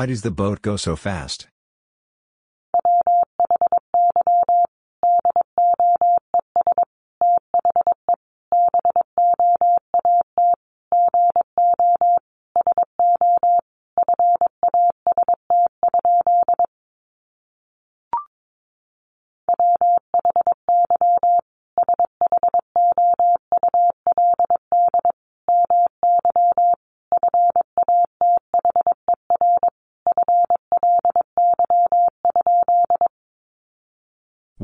Why 0.00 0.06
does 0.06 0.22
the 0.22 0.30
boat 0.30 0.62
go 0.62 0.78
so 0.78 0.96
fast? 0.96 1.48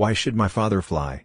Why 0.07 0.12
should 0.12 0.37
my 0.37 0.47
father 0.47 0.83
fly? 0.83 1.24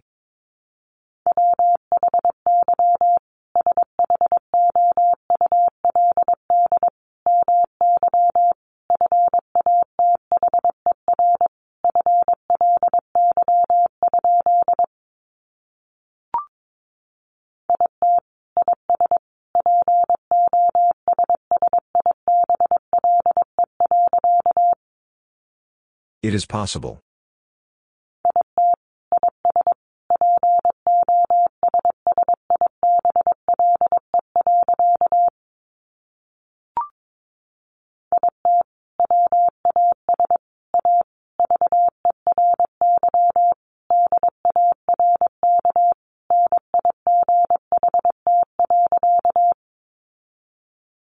It 26.24 26.34
is 26.34 26.46
possible. 26.46 27.00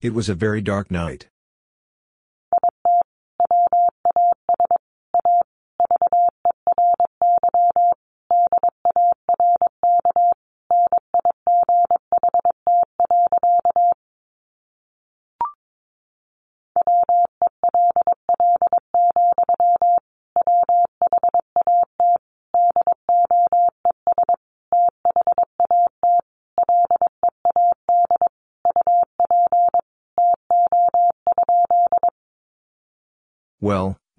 It 0.01 0.15
was 0.15 0.29
a 0.29 0.33
very 0.33 0.61
dark 0.61 0.89
night. 0.89 1.27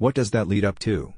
What 0.02 0.16
does 0.16 0.32
that 0.32 0.48
lead 0.48 0.64
up 0.64 0.80
to? 0.80 1.14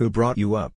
Who 0.00 0.08
brought 0.08 0.38
you 0.38 0.54
up? 0.54 0.72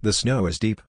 The 0.00 0.12
snow 0.12 0.46
is 0.46 0.58
deep. 0.58 0.82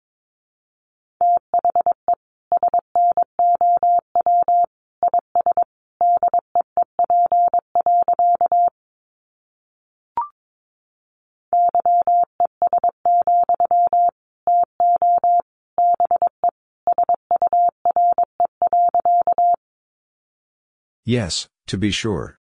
Yes, 21.13 21.47
to 21.67 21.77
be 21.77 21.91
sure. 21.91 22.39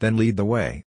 Then 0.00 0.16
lead 0.16 0.36
the 0.36 0.44
way. 0.44 0.83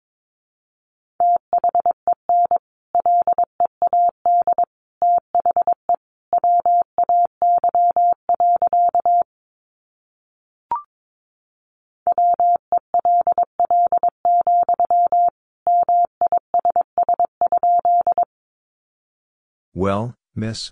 Well, 19.78 20.16
miss? 20.34 20.72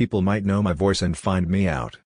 People 0.00 0.22
might 0.22 0.46
know 0.46 0.62
my 0.62 0.72
voice 0.72 1.02
and 1.02 1.14
find 1.14 1.46
me 1.46 1.68
out. 1.68 1.98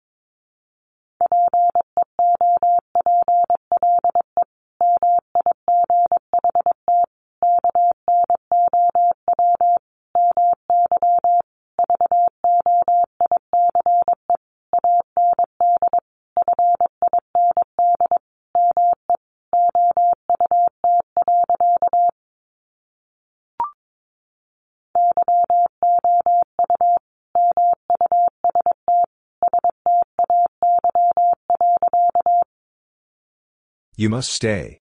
You 33.96 34.10
must 34.10 34.32
stay. 34.32 34.80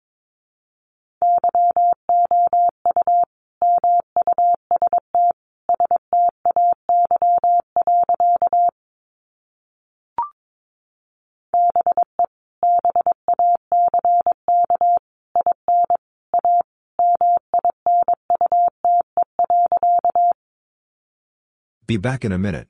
Be 21.85 21.97
back 21.97 22.25
in 22.25 22.31
a 22.31 22.39
minute. 22.39 22.67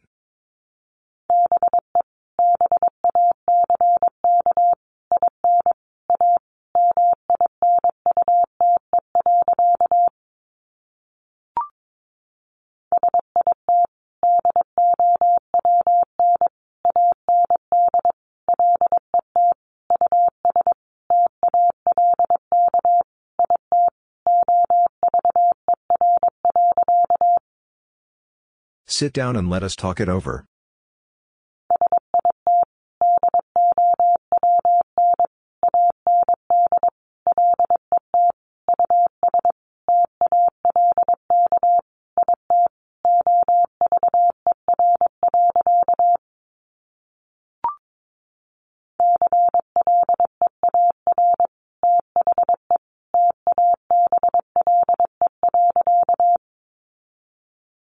Sit 29.04 29.12
down 29.12 29.36
and 29.36 29.50
let 29.50 29.64
us 29.64 29.76
talk 29.76 30.00
it 30.00 30.08
over. 30.08 30.46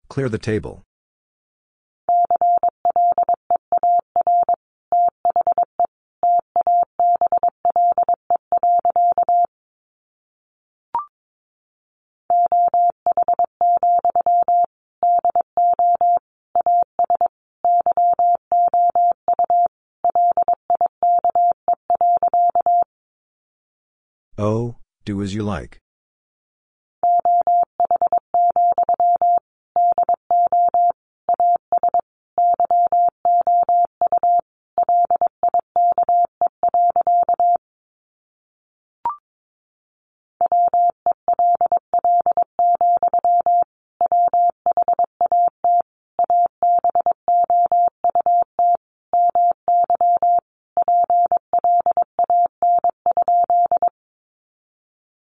Clear 0.08 0.30
the 0.30 0.38
table. 0.38 0.82
As 25.30 25.34
you 25.34 25.44
like. 25.44 25.78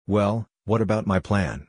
Well, 0.09 0.48
what 0.64 0.80
about 0.80 1.06
my 1.06 1.18
plan? 1.20 1.66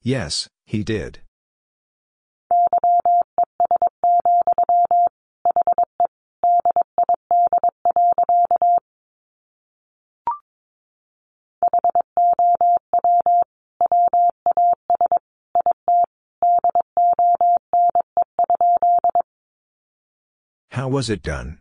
Yes, 0.00 0.48
he 0.64 0.82
did. 0.82 1.23
Was 20.94 21.10
it 21.10 21.24
done? 21.24 21.58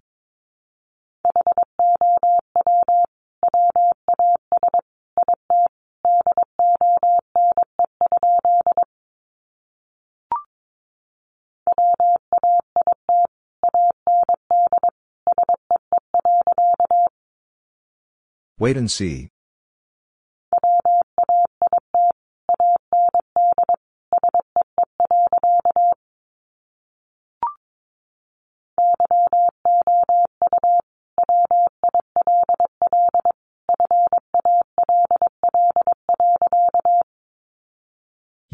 Wait 18.59 18.77
and 18.77 18.91
see. 18.91 19.32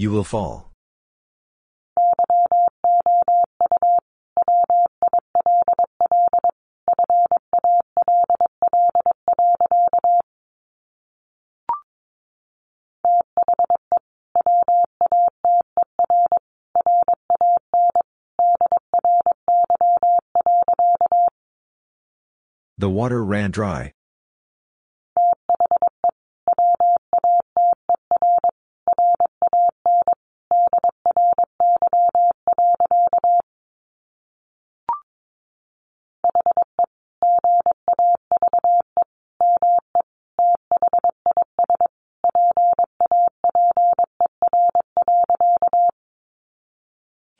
You 0.09 0.15
will 0.15 0.23
fall. 0.23 0.71
The 22.79 22.89
water 22.89 23.23
ran 23.23 23.51
dry. 23.51 23.93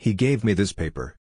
He 0.09 0.15
gave 0.15 0.43
me 0.43 0.53
this 0.53 0.73
paper. 0.73 1.15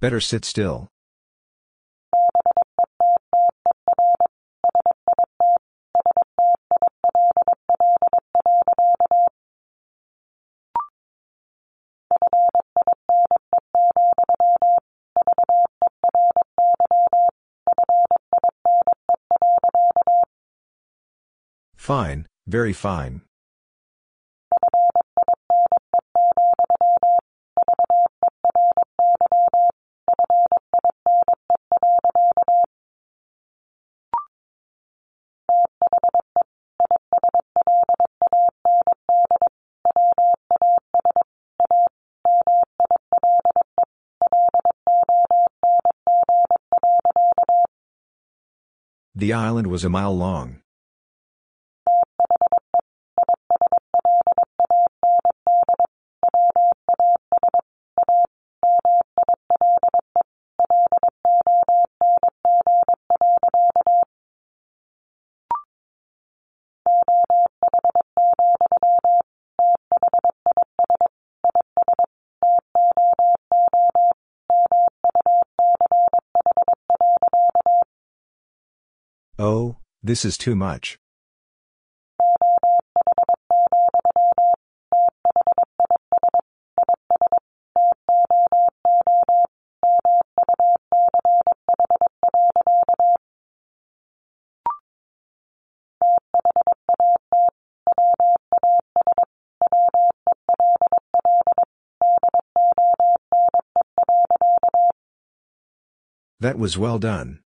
Better 0.00 0.20
sit 0.20 0.44
still. 0.44 0.91
Fine, 21.82 22.28
very 22.46 22.72
fine. 22.72 23.22
The 49.16 49.32
island 49.32 49.66
was 49.66 49.82
a 49.82 49.88
mile 49.90 50.16
long. 50.16 50.61
This 80.12 80.26
is 80.26 80.36
too 80.36 80.54
much. 80.54 80.98
That 106.38 106.58
was 106.58 106.76
well 106.76 106.98
done. 106.98 107.40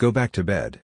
Go 0.00 0.10
back 0.10 0.32
to 0.32 0.42
bed. 0.42 0.80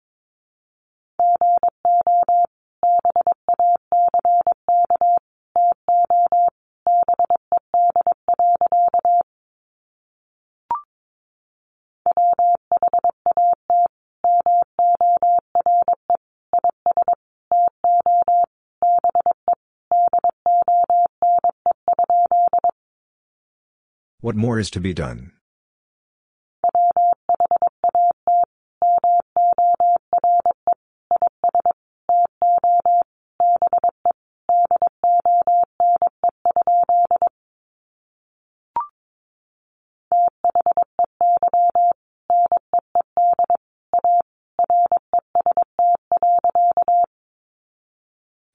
What 24.20 24.36
more 24.36 24.60
is 24.60 24.70
to 24.72 24.82
be 24.82 24.94
done? 24.94 25.35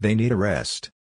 They 0.01 0.15
need 0.15 0.33
a 0.33 0.37
rest. 0.37 0.91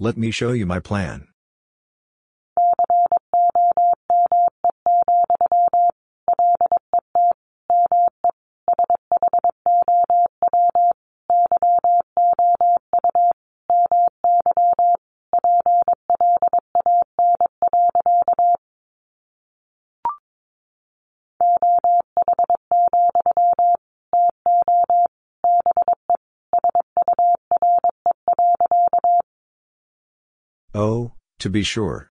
Let 0.00 0.16
me 0.16 0.32
show 0.32 0.50
you 0.50 0.66
my 0.66 0.80
plan. 0.80 1.28
To 31.44 31.50
be 31.50 31.62
sure. 31.62 32.10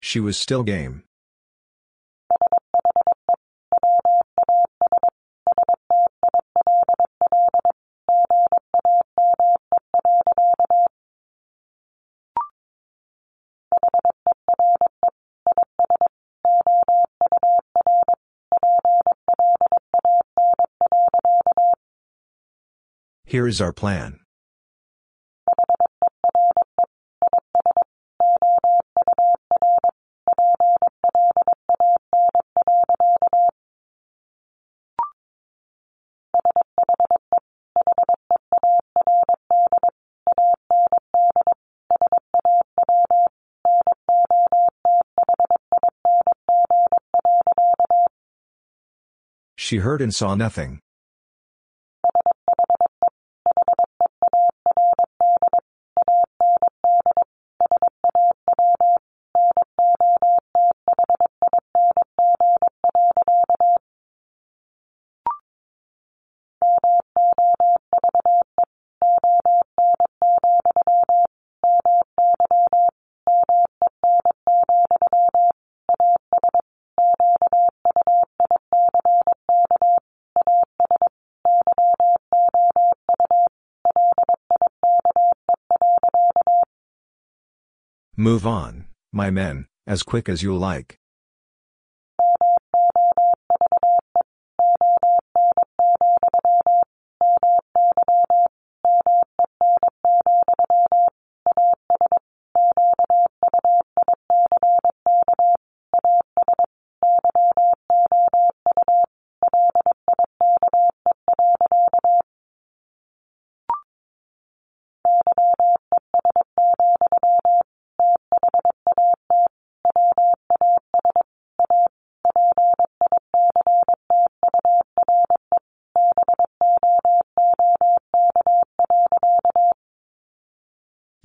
She 0.00 0.18
was 0.18 0.38
still 0.38 0.62
game. 0.62 1.02
Here 23.34 23.48
is 23.48 23.60
our 23.60 23.72
plan. 23.72 24.20
She 49.56 49.78
heard 49.78 50.00
and 50.00 50.14
saw 50.14 50.36
nothing. 50.36 50.78
Move 88.16 88.46
on, 88.46 88.84
my 89.12 89.28
men, 89.28 89.66
as 89.88 90.04
quick 90.04 90.28
as 90.28 90.40
you 90.40 90.56
like. 90.56 91.00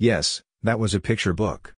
Yes, 0.02 0.40
that 0.62 0.78
was 0.78 0.94
a 0.94 0.98
picture 0.98 1.34
book. 1.34 1.74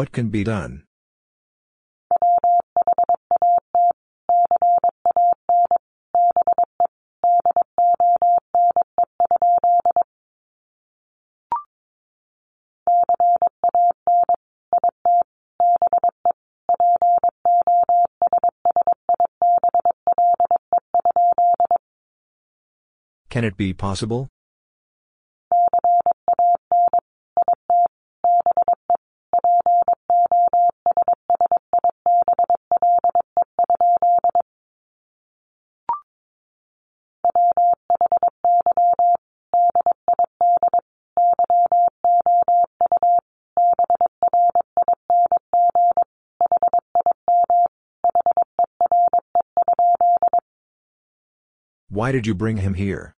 What 0.00 0.12
can 0.12 0.30
be 0.30 0.44
done? 0.44 0.84
Can 23.28 23.44
it 23.44 23.58
be 23.58 23.74
possible? 23.74 24.29
Why 52.10 52.14
did 52.14 52.26
you 52.26 52.34
bring 52.34 52.56
him 52.56 52.74
here? 52.74 53.14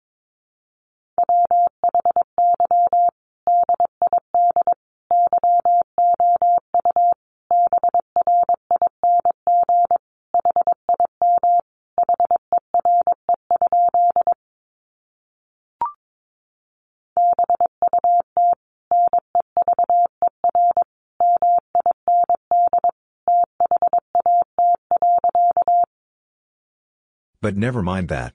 But 27.40 27.56
never 27.56 27.84
mind 27.84 28.08
that. 28.08 28.34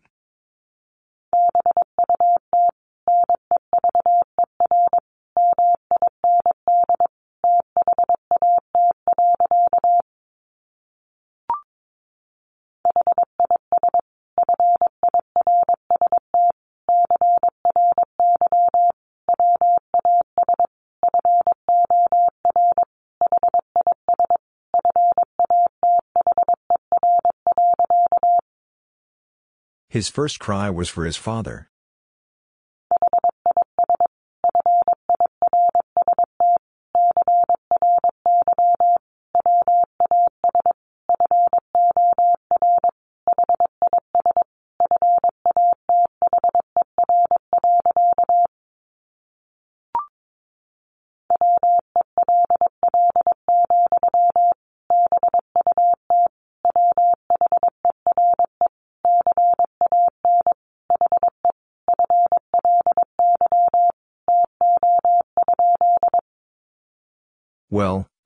His 29.96 30.10
first 30.10 30.40
cry 30.42 30.70
was 30.70 30.90
for 30.90 31.06
his 31.06 31.16
father. 31.16 31.70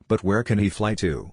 But 0.10 0.24
where 0.24 0.44
can 0.44 0.58
he 0.58 0.70
fly 0.70 0.96
to? 0.96 1.32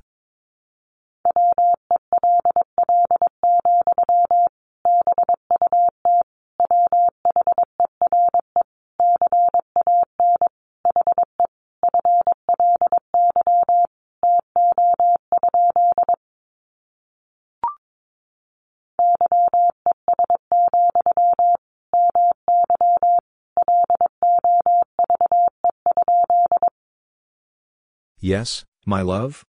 Yes, 28.27 28.65
my 28.85 29.03
love? 29.03 29.45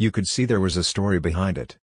You 0.00 0.12
could 0.12 0.28
see 0.28 0.44
there 0.44 0.60
was 0.60 0.76
a 0.76 0.84
story 0.84 1.18
behind 1.18 1.58
it. 1.58 1.76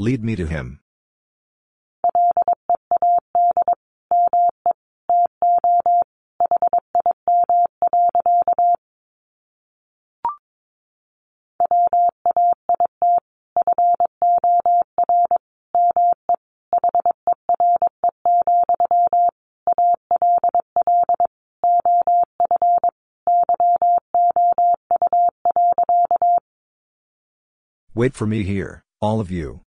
Lead 0.00 0.24
me 0.24 0.34
to 0.34 0.46
him. 0.46 0.80
Wait 27.94 28.14
for 28.14 28.26
me 28.26 28.44
here, 28.44 28.82
all 29.02 29.20
of 29.20 29.30
you. 29.30 29.60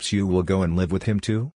Perhaps 0.00 0.12
you 0.12 0.26
will 0.26 0.42
go 0.42 0.62
and 0.62 0.76
live 0.76 0.90
with 0.90 1.02
him 1.02 1.20
too? 1.20 1.52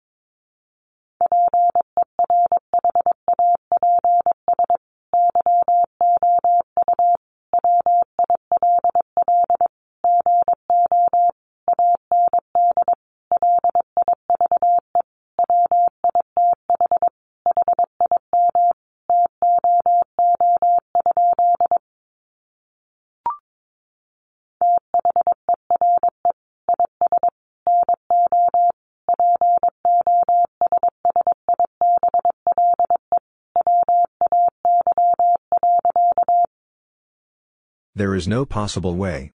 There 38.05 38.14
is 38.14 38.28
no 38.28 38.44
possible 38.44 38.94
way. 38.97 39.32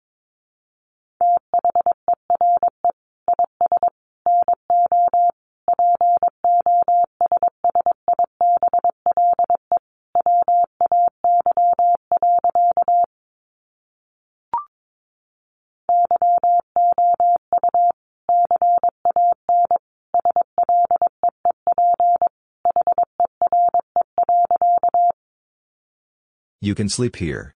You 26.60 26.76
can 26.76 26.88
sleep 26.88 27.16
here. 27.16 27.56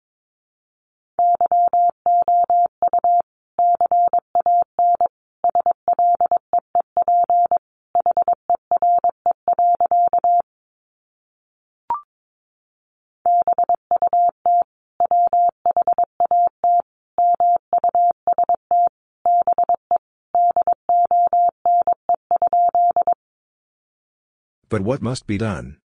But 24.73 24.81
what 24.81 25.03
must 25.03 25.27
be 25.27 25.36
done? 25.36 25.82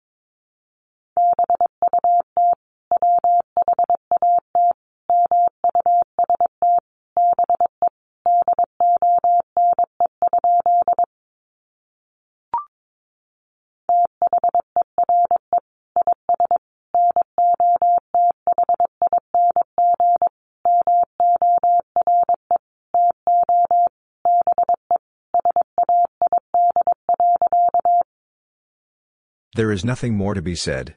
There 29.56 29.70
is 29.70 29.84
nothing 29.84 30.16
more 30.16 30.34
to 30.34 30.42
be 30.42 30.56
said. 30.56 30.96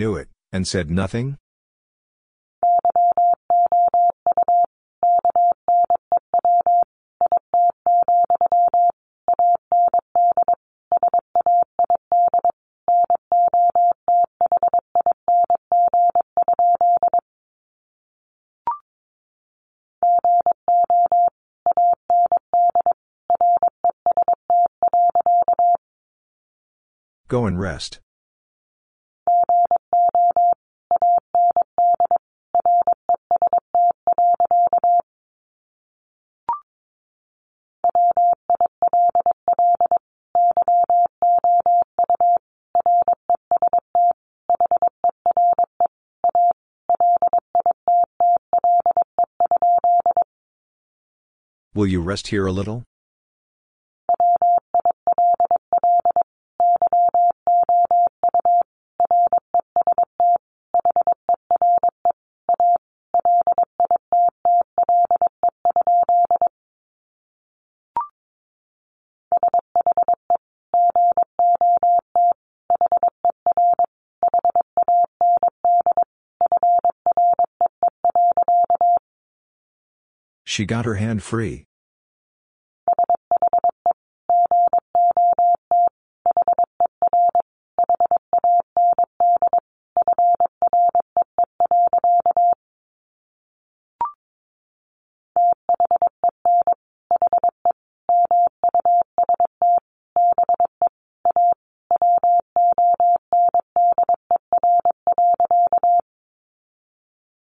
Knew 0.00 0.16
it, 0.16 0.28
and 0.50 0.66
said 0.66 0.90
nothing? 0.90 1.36
Go 27.28 27.44
and 27.44 27.60
rest. 27.60 28.00
Will 51.80 51.86
you 51.86 52.02
rest 52.02 52.28
here 52.28 52.44
a 52.44 52.52
little? 52.52 52.84
She 80.44 80.66
got 80.66 80.84
her 80.84 80.96
hand 80.96 81.22
free. 81.22 81.69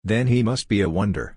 Then 0.07 0.27
he 0.27 0.43
must 0.43 0.69
be 0.69 0.83
a 0.83 0.91
wonder. 0.91 1.35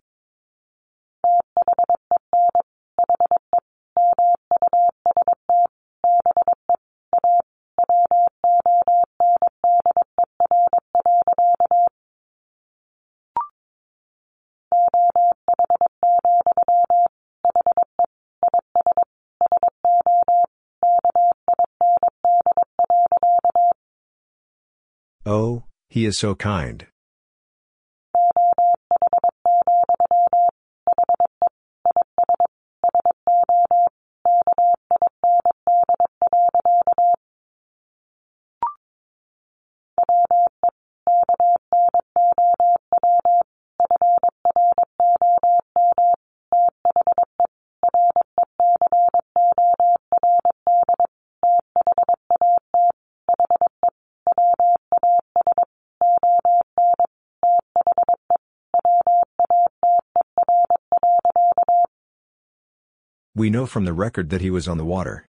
Oh, 25.26 25.64
he 25.90 26.06
is 26.06 26.18
so 26.18 26.36
kind. 26.36 26.88
We 63.38 63.52
know 63.52 63.68
from 63.68 63.86
the 63.86 63.94
record 63.94 64.32
that 64.32 64.42
he 64.42 64.50
was 64.50 64.68
on 64.68 64.80
the 64.80 64.84
water. 64.84 65.28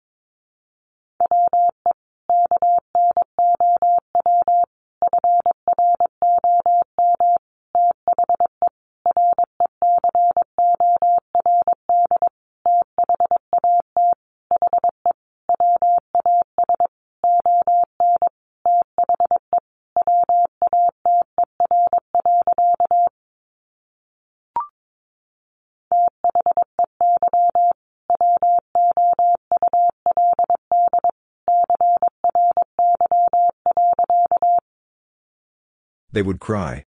They 36.19 36.23
would 36.23 36.41
cry. 36.41 36.85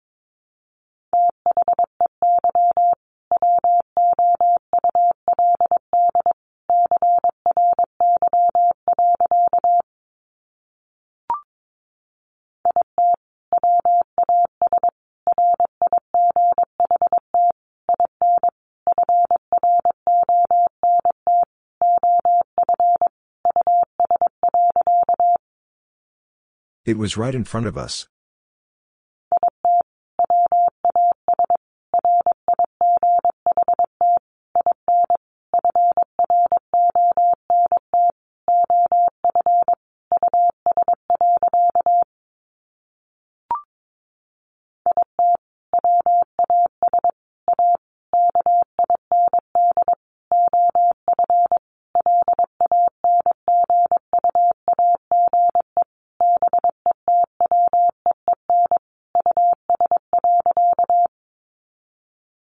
It 26.85 26.99
was 26.99 27.17
right 27.17 27.33
in 27.33 27.43
front 27.43 27.65
of 27.65 27.75
us. 27.75 28.07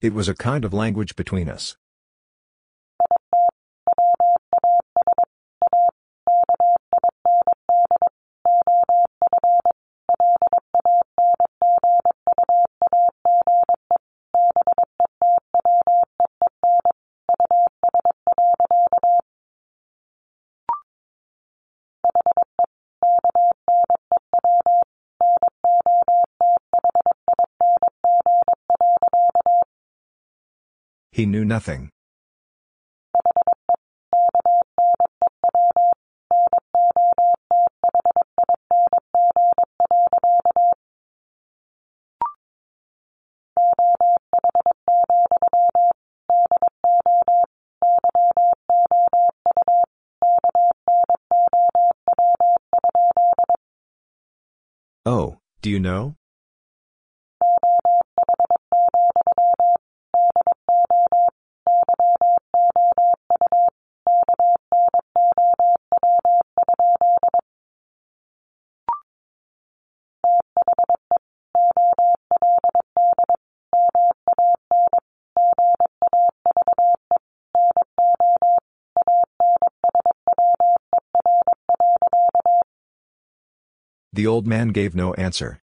It 0.00 0.14
was 0.14 0.30
a 0.30 0.34
kind 0.34 0.64
of 0.64 0.72
language 0.72 1.14
between 1.14 1.46
us. 1.46 1.76
He 31.20 31.26
knew 31.26 31.44
nothing. 31.44 31.90
Oh, 55.04 55.36
do 55.60 55.68
you 55.68 55.80
know? 55.80 56.16
The 84.20 84.26
old 84.26 84.46
man 84.46 84.68
gave 84.68 84.94
no 84.94 85.14
answer. 85.14 85.59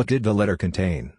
What 0.00 0.06
did 0.06 0.22
the 0.22 0.32
letter 0.32 0.56
contain? 0.56 1.12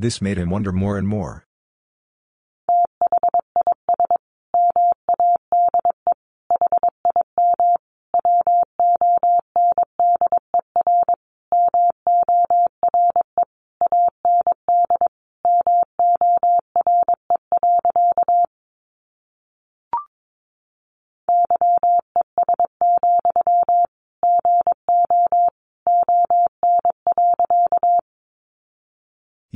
This 0.00 0.22
made 0.22 0.38
him 0.38 0.48
wonder 0.48 0.72
more 0.72 0.96
and 0.96 1.06
more. 1.06 1.46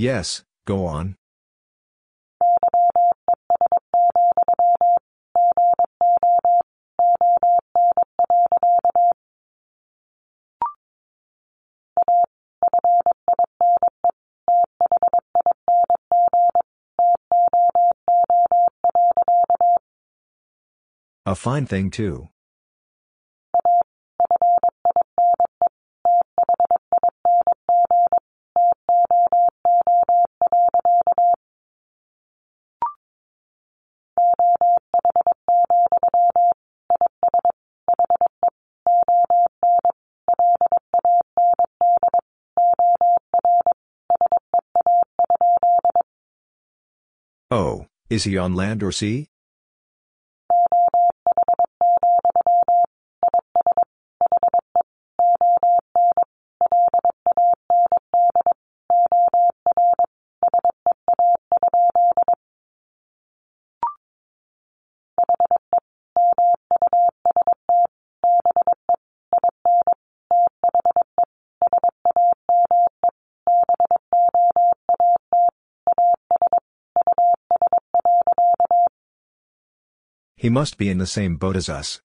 Yes, 0.05 0.45
go 0.67 0.85
on. 0.85 1.17
A 21.25 21.35
fine 21.35 21.65
thing 21.65 21.91
too. 21.91 22.29
Is 48.15 48.23
he 48.23 48.39
on 48.39 48.55
land 48.55 48.83
or 48.83 48.93
sea? 48.93 49.29
He 80.45 80.51
must 80.51 80.77
be 80.77 80.91
in 80.91 80.99
the 80.99 81.07
same 81.07 81.37
boat 81.37 81.57
as 81.57 81.71
us. 81.71 82.03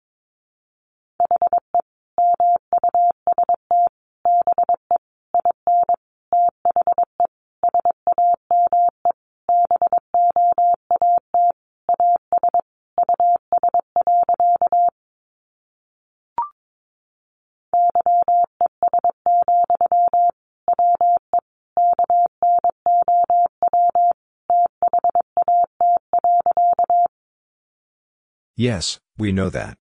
Yes, 28.61 28.99
we 29.17 29.31
know 29.31 29.51
that. 29.51 29.77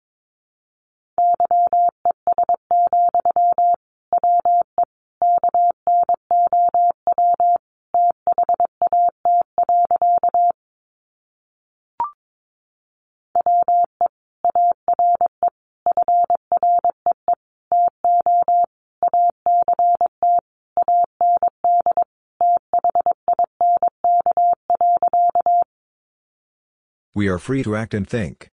We 27.14 27.28
are 27.28 27.38
free 27.38 27.62
to 27.62 27.76
act 27.76 27.94
and 27.94 28.10
think. 28.10 28.50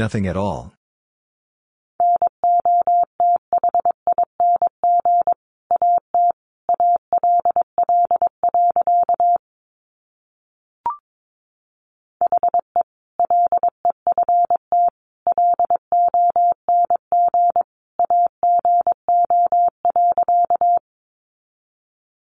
Nothing 0.00 0.26
at 0.26 0.34
all. 0.34 0.72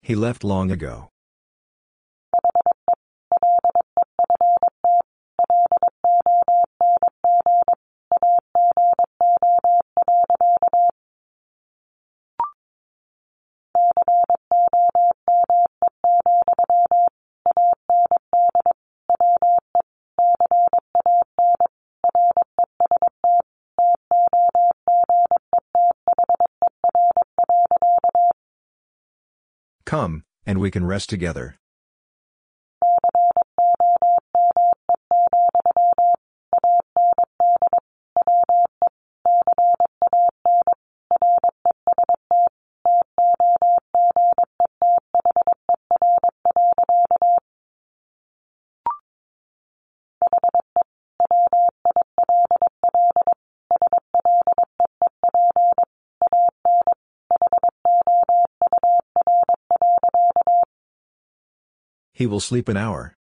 He 0.00 0.14
left 0.14 0.44
long 0.44 0.70
ago. 0.70 1.13
We 30.64 30.70
can 30.70 30.86
rest 30.86 31.10
together. 31.10 31.58
He 62.24 62.26
will 62.26 62.40
sleep 62.40 62.70
an 62.70 62.78
hour. 62.78 63.18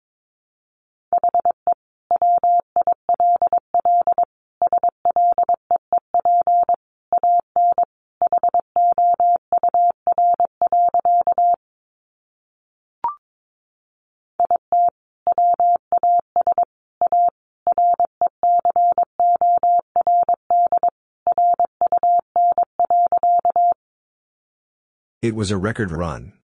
It 25.21 25.35
was 25.35 25.51
a 25.51 25.57
record 25.57 25.91
run. 25.91 26.38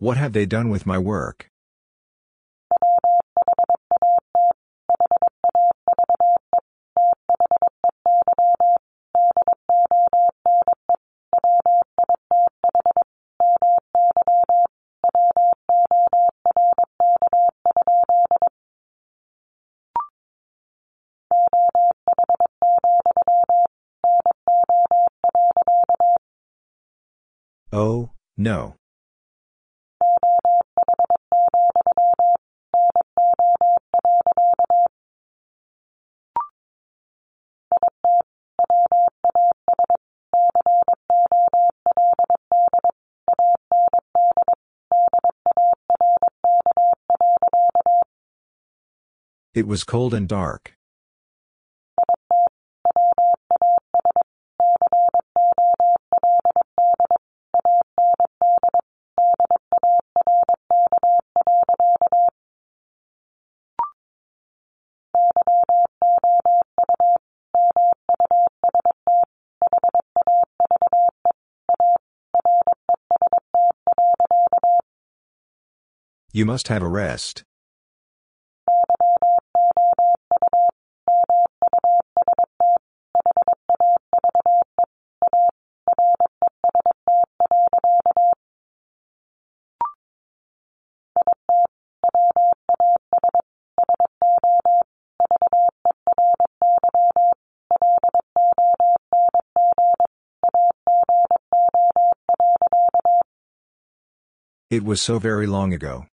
What 0.00 0.16
have 0.16 0.32
they 0.32 0.46
done 0.46 0.68
with 0.68 0.86
my 0.86 0.96
work? 0.96 1.47
It 49.58 49.66
was 49.66 49.82
cold 49.82 50.14
and 50.14 50.28
dark. 50.28 50.76
You 76.30 76.46
must 76.46 76.68
have 76.68 76.84
a 76.84 76.88
rest. 76.88 77.42
It 104.78 104.84
was 104.84 105.02
so 105.02 105.18
very 105.18 105.48
long 105.48 105.72
ago. 105.72 106.06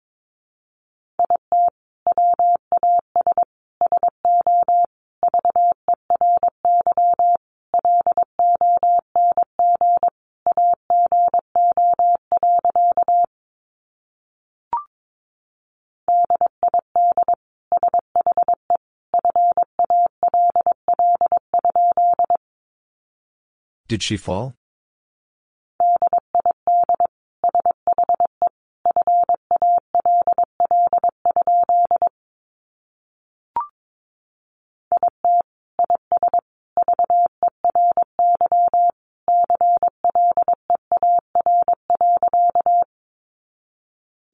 Did 23.89 24.03
she 24.03 24.17
fall? 24.17 24.55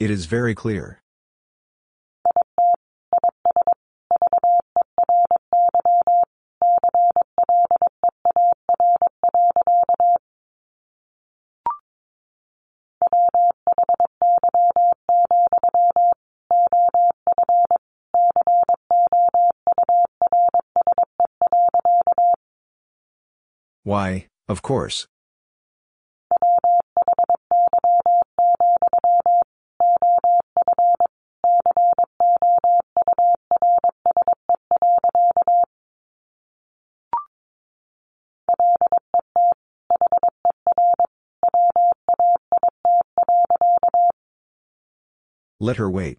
It 0.01 0.11
is 0.11 0.25
very 0.25 0.55
clear. 0.55 1.03
Why, 23.83 24.29
of 24.49 24.62
course. 24.62 25.07
Let 45.62 45.76
her 45.76 45.90
wait. 45.90 46.16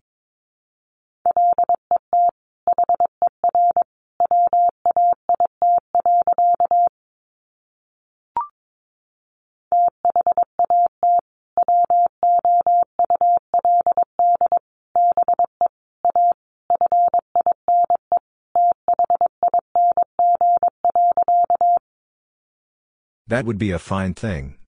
That 23.27 23.45
would 23.45 23.57
be 23.57 23.71
a 23.71 23.79
fine 23.79 24.13
thing. 24.13 24.60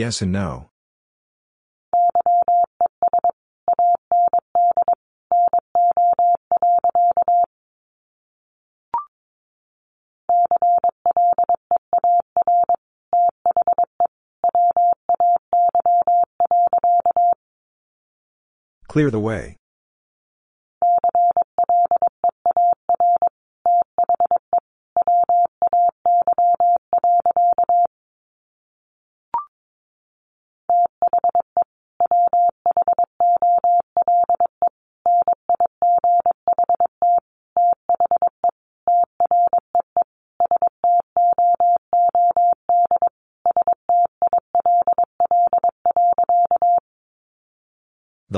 Yes 0.00 0.22
and 0.22 0.32
no. 0.32 0.70
Clear 18.88 19.10
the 19.10 19.20
way. 19.20 19.59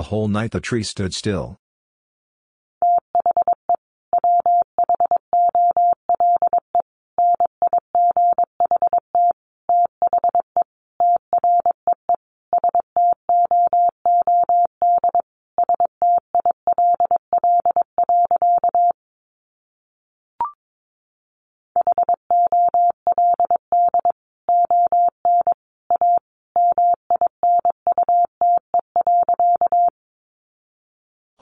The 0.03 0.09
whole 0.09 0.27
night 0.27 0.51
the 0.51 0.59
tree 0.59 0.83
stood 0.83 1.15
still. 1.15 1.61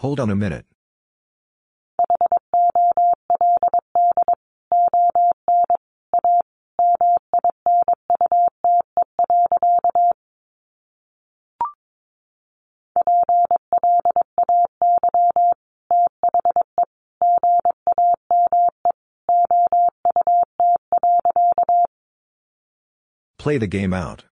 Hold 0.01 0.19
on 0.19 0.31
a 0.31 0.35
minute. 0.35 0.65
Play 23.39 23.59
the 23.59 23.67
game 23.67 23.93
out. 23.93 24.30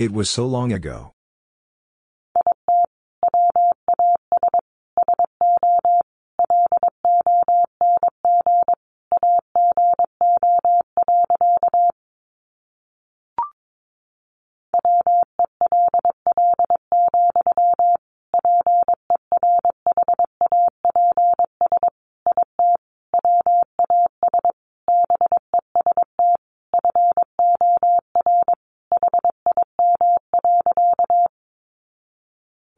It 0.00 0.12
was 0.12 0.30
so 0.30 0.46
long 0.46 0.72
ago. 0.72 1.12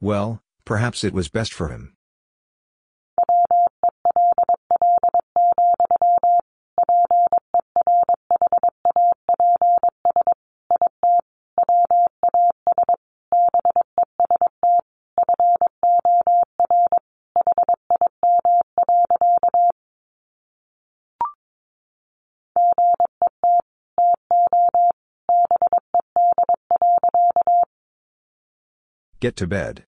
Well, 0.03 0.41
perhaps 0.65 1.05
it 1.05 1.13
was 1.13 1.29
best 1.29 1.53
for 1.53 1.69
him. 1.69 1.93
Get 29.21 29.37
to 29.37 29.47
bed. 29.47 29.85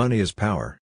Money 0.00 0.18
is 0.18 0.32
power. 0.32 0.78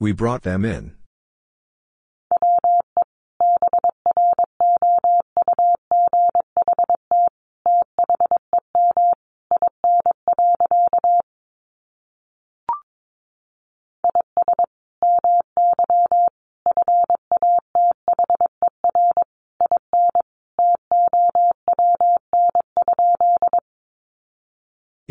We 0.00 0.10
brought 0.10 0.42
them 0.42 0.64
in. 0.64 1.01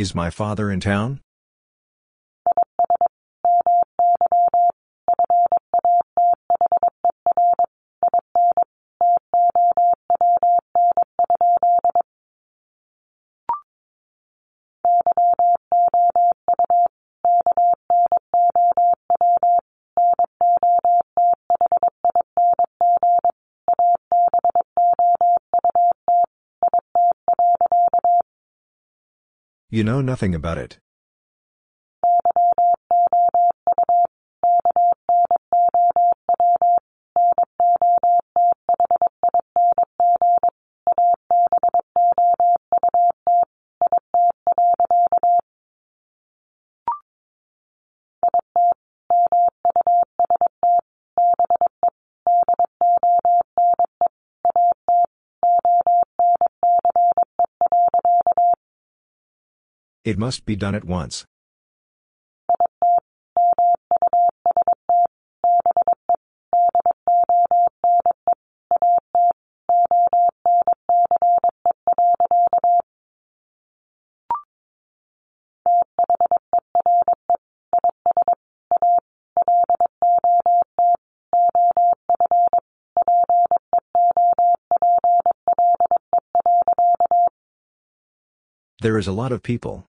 Is 0.01 0.15
my 0.15 0.31
father 0.31 0.71
in 0.71 0.79
town? 0.79 1.19
You 29.73 29.85
know 29.85 30.01
nothing 30.01 30.35
about 30.35 30.57
it. 30.57 30.79
It 60.03 60.17
must 60.17 60.45
be 60.45 60.55
done 60.55 60.73
at 60.73 60.83
once. 60.83 61.27
There 88.81 88.97
is 88.97 89.05
a 89.05 89.11
lot 89.11 89.31
of 89.31 89.43
people. 89.43 89.90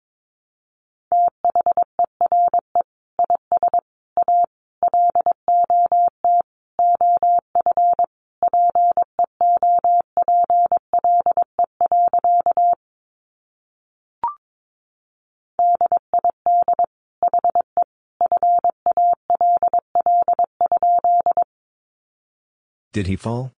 Did 22.93 23.07
he 23.07 23.15
fall? 23.15 23.51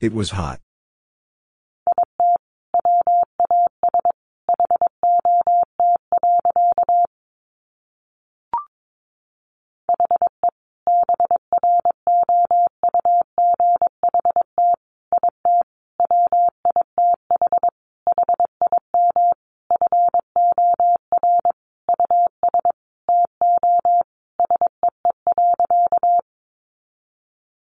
It 0.00 0.14
was 0.14 0.30
hot. 0.30 0.60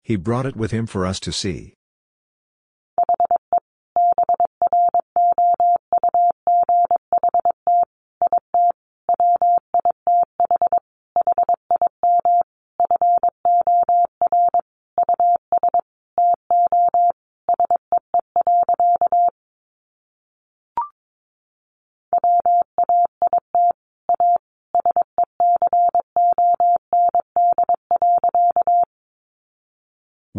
He 0.06 0.18
brought 0.18 0.46
it 0.46 0.56
with 0.56 0.70
him 0.70 0.86
for 0.86 1.04
us 1.04 1.20
to 1.22 1.32
see. 1.32 1.74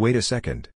Wait 0.07 0.15
a 0.15 0.21
second. 0.21 0.69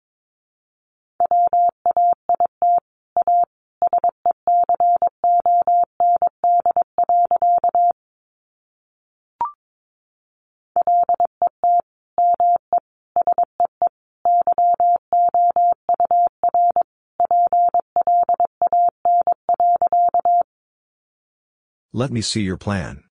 Let 21.93 22.11
me 22.11 22.19
see 22.19 22.41
your 22.41 22.57
plan. 22.57 23.05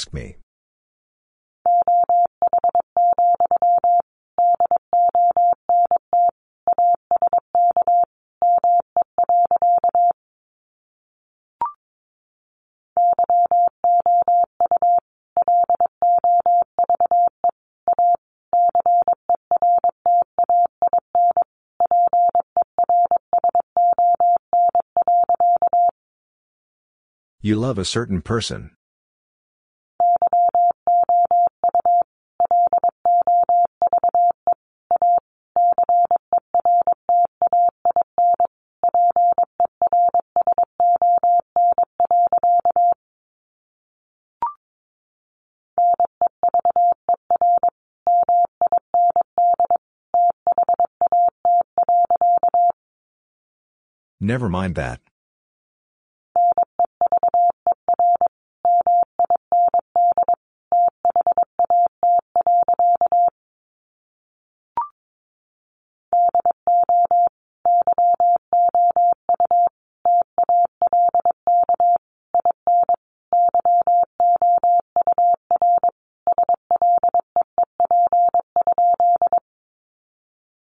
Ask 0.00 0.14
me. 0.14 0.36
You 27.42 27.56
love 27.56 27.78
a 27.78 27.84
certain 27.84 28.22
person. 28.22 28.70
Never 54.30 54.48
mind 54.48 54.76
that. 54.76 55.00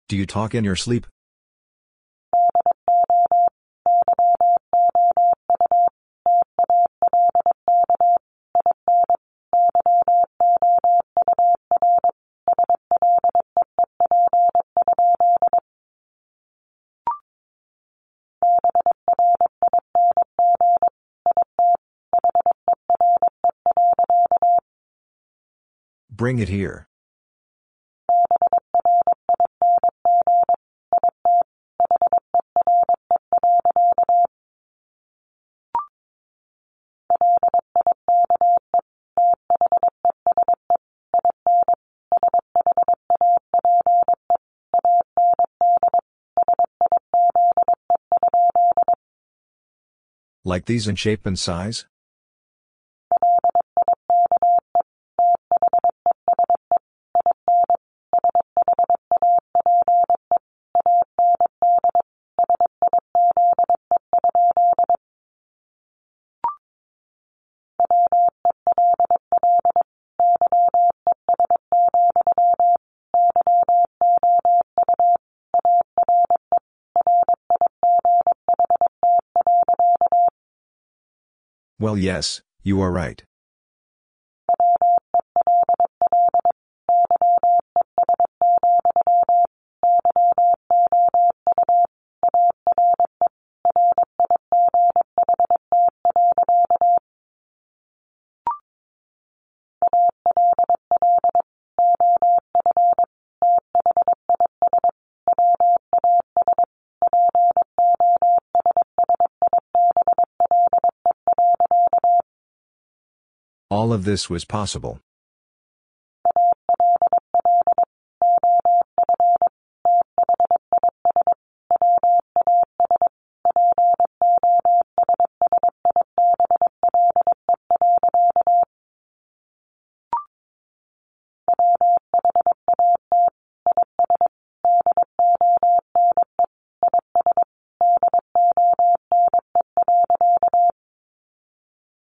Do 0.08 0.16
you 0.16 0.24
talk 0.24 0.54
in 0.54 0.62
your 0.62 0.76
sleep? 0.76 1.08
Bring 26.20 26.38
it 26.38 26.50
here. 26.50 26.86
Like 50.44 50.66
these 50.66 50.86
in 50.86 50.96
shape 50.96 51.24
and 51.24 51.38
size? 51.38 51.86
Well 81.90 81.98
yes, 81.98 82.40
you 82.62 82.80
are 82.82 82.92
right. 82.92 83.20
All 113.90 113.96
of 113.96 114.04
this 114.04 114.30
was 114.30 114.44
possible. 114.44 115.00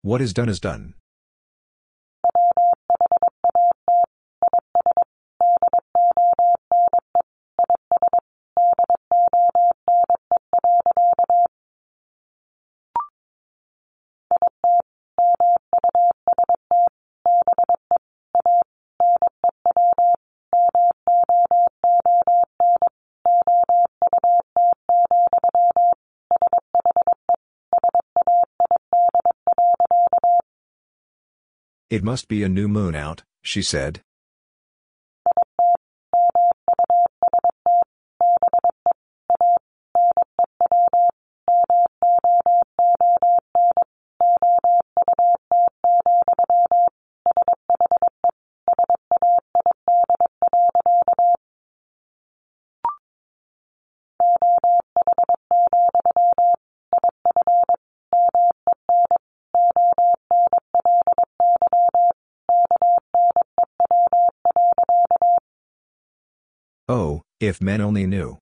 What 0.03 0.21
is 0.21 0.33
done 0.33 0.49
is 0.49 0.59
done. 0.59 0.93
It 31.93 32.03
must 32.03 32.27
be 32.27 32.41
a 32.41 32.49
new 32.49 32.67
moon 32.67 32.95
out, 32.95 33.21
she 33.43 33.61
said. 33.61 34.01
If 67.47 67.61
men 67.61 67.81
only 67.81 68.07
knew. 68.07 68.37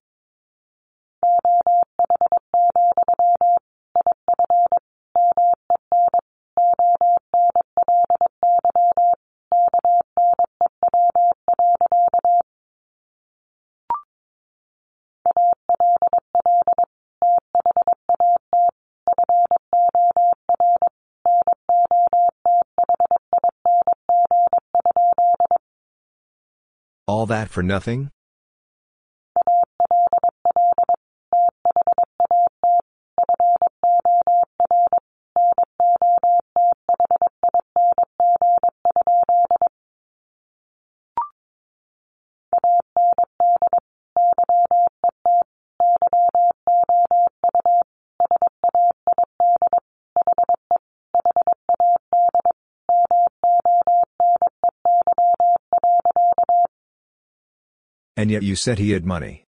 All 27.08 27.26
that 27.26 27.50
for 27.50 27.62
nothing? 27.62 28.11
And 58.22 58.30
yet 58.30 58.44
you 58.44 58.54
said 58.54 58.78
he 58.78 58.92
had 58.92 59.04
money. 59.04 59.46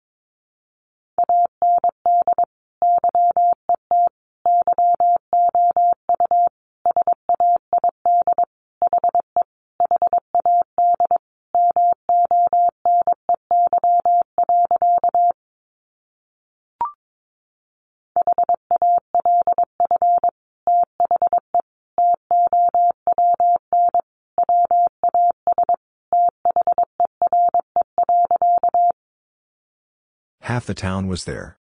Half 30.52 30.66
the 30.66 30.74
town 30.74 31.08
was 31.08 31.24
there. 31.24 31.56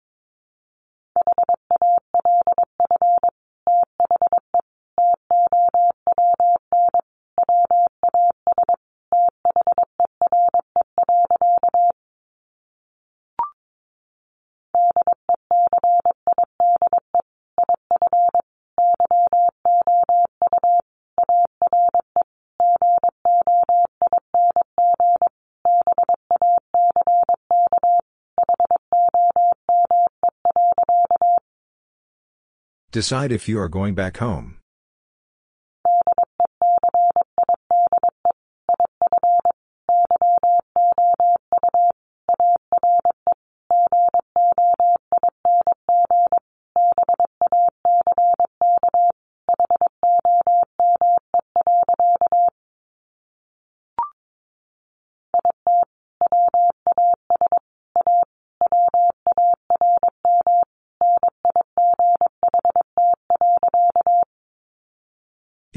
Decide 32.99 33.31
if 33.31 33.47
you 33.47 33.57
are 33.61 33.69
going 33.69 33.95
back 33.95 34.17
home. 34.17 34.58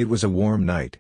It 0.02 0.08
was 0.08 0.24
a 0.24 0.28
warm 0.28 0.66
night. 0.66 0.98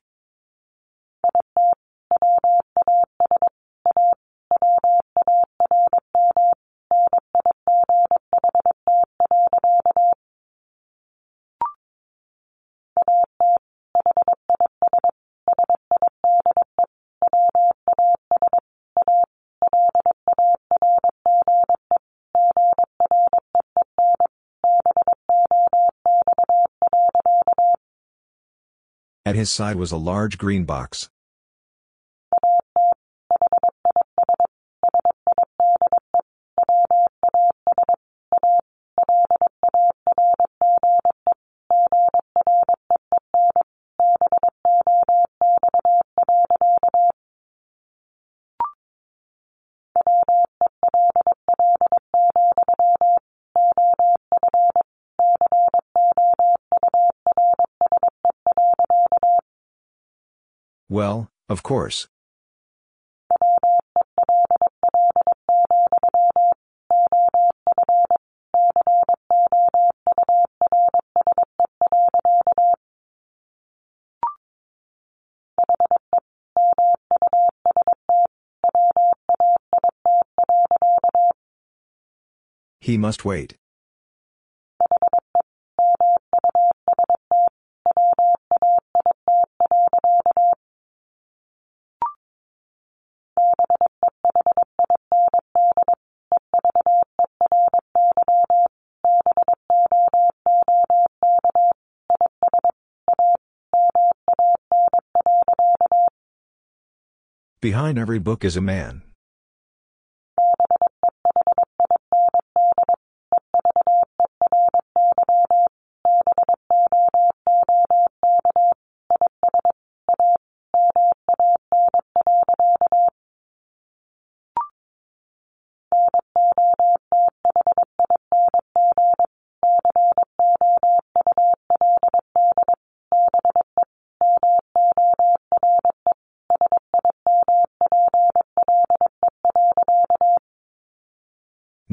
His 29.42 29.50
side 29.50 29.74
was 29.74 29.90
a 29.90 29.96
large 29.96 30.38
green 30.38 30.64
box. 30.64 31.10
Well, 60.92 61.30
of 61.48 61.62
course. 61.62 62.06
He 82.82 82.98
must 82.98 83.24
wait. 83.24 83.56
Behind 107.82 107.98
every 107.98 108.20
book 108.20 108.44
is 108.44 108.56
a 108.56 108.60
man. 108.60 109.02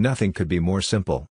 Nothing 0.02 0.32
could 0.32 0.48
be 0.48 0.61
more 0.61 0.82
simple. 0.82 1.28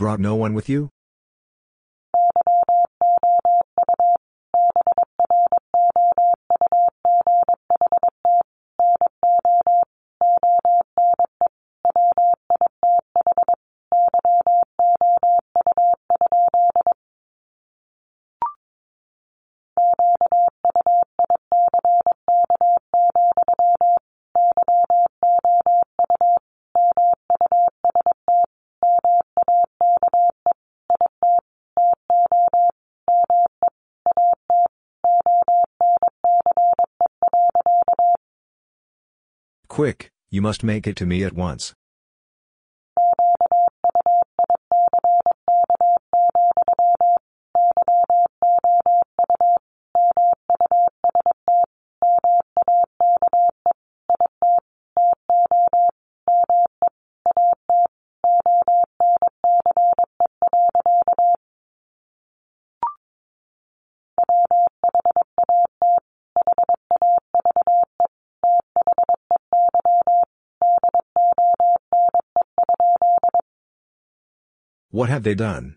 Brought 0.00 0.18
no 0.18 0.34
one 0.34 0.54
with 0.54 0.66
you? 0.66 0.89
You 40.40 40.42
must 40.42 40.64
make 40.64 40.86
it 40.86 40.96
to 40.96 41.04
me 41.04 41.22
at 41.22 41.34
once. 41.34 41.74
Have 75.20 75.24
they 75.24 75.34
done? 75.34 75.76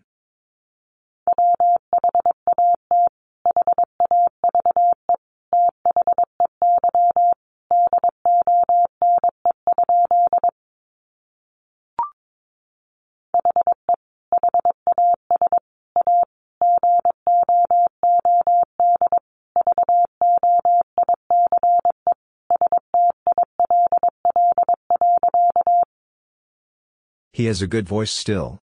He 27.34 27.44
has 27.44 27.60
a 27.60 27.66
good 27.66 27.86
voice 27.86 28.10
still. 28.10 28.63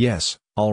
Yes, 0.00 0.38
all 0.56 0.72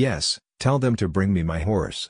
Yes, 0.00 0.40
tell 0.58 0.78
them 0.78 0.96
to 0.96 1.08
bring 1.08 1.30
me 1.30 1.42
my 1.42 1.58
horse. 1.58 2.08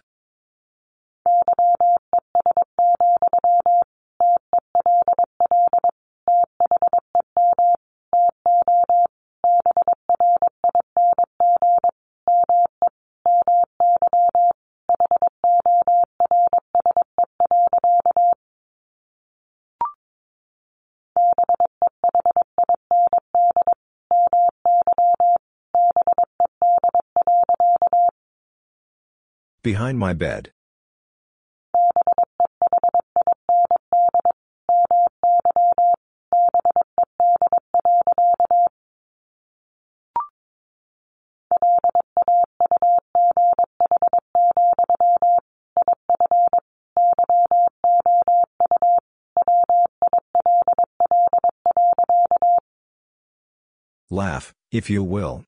Behind 29.70 30.00
my 30.00 30.12
bed. 30.12 30.50
Laugh, 54.10 54.52
if 54.72 54.90
you 54.90 55.04
will. 55.04 55.44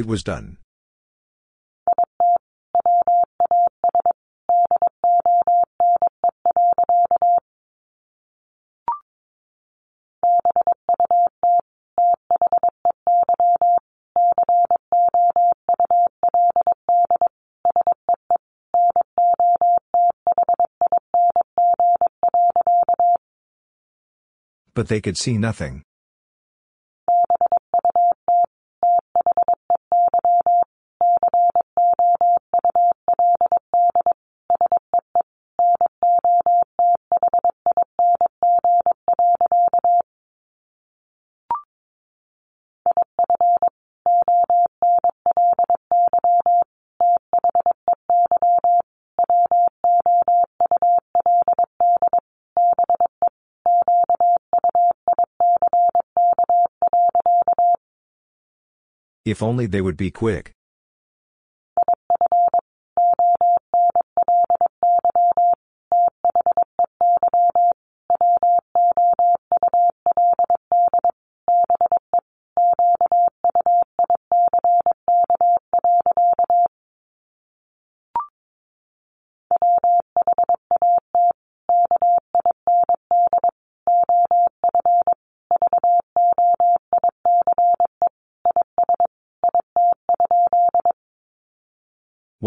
It 0.00 0.06
was 0.06 0.22
done. 0.24 0.56
But 24.72 24.88
they 24.88 25.02
could 25.02 25.18
see 25.18 25.36
nothing. 25.36 25.82
If 59.40 59.44
only 59.44 59.64
they 59.64 59.80
would 59.80 59.96
be 59.96 60.10
quick. 60.10 60.52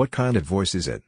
What 0.03 0.11
kind 0.11 0.35
of 0.35 0.43
voice 0.43 0.75
is 0.75 0.85
it? 0.89 1.01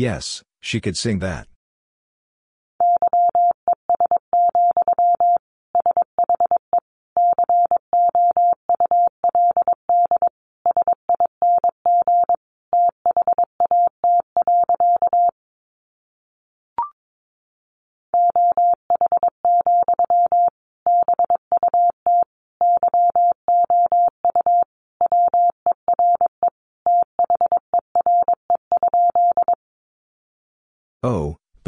Yes, 0.00 0.42
she 0.60 0.80
could 0.80 0.96
sing 0.96 1.18
that. 1.18 1.49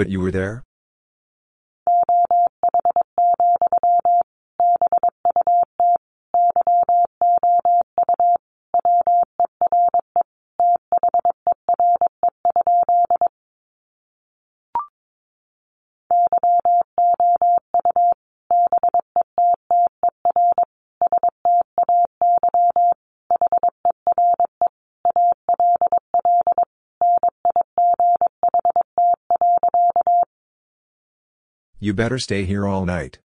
But 0.02 0.10
you 0.10 0.18
were 0.18 0.32
there? 0.32 0.64
You 31.82 31.92
better 31.92 32.20
stay 32.20 32.44
here 32.44 32.64
all 32.64 32.86
night. 32.86 33.18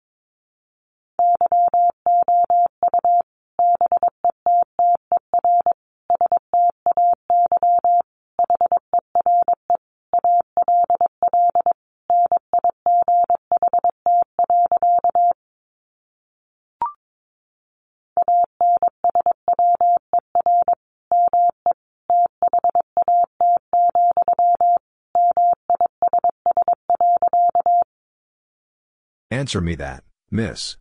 Answer 29.45 29.61
me 29.61 29.75
that, 29.75 30.05
miss. 30.31 30.79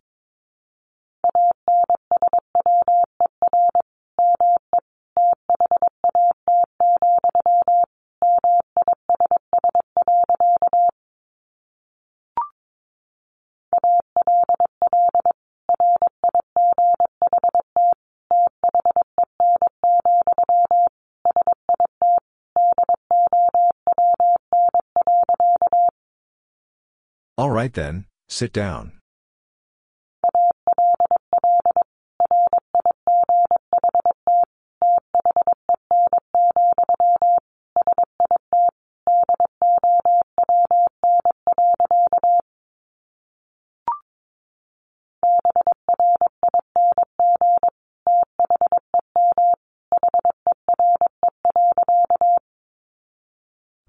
All 27.36 27.50
right 27.50 27.70
then, 27.74 28.06
sit 28.28 28.52
down. 28.52 28.92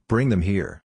Bring 0.08 0.30
them 0.30 0.44
here. 0.44 0.85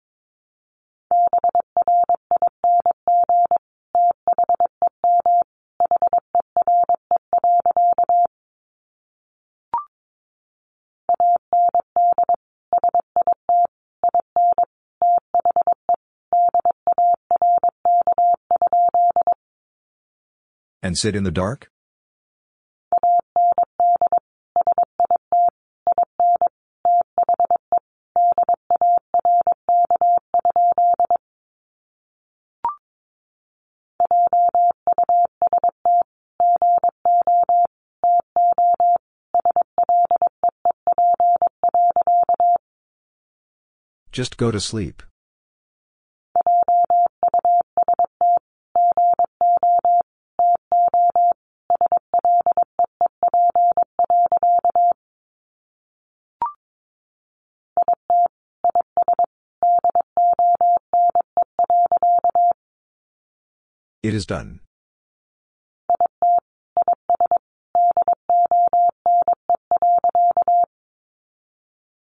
And 20.91 20.97
sit 20.97 21.15
in 21.15 21.23
the 21.23 21.31
dark? 21.31 21.71
Just 44.11 44.35
go 44.35 44.51
to 44.51 44.59
sleep. 44.59 45.03
It 64.11 64.15
is 64.15 64.25
done. 64.25 64.59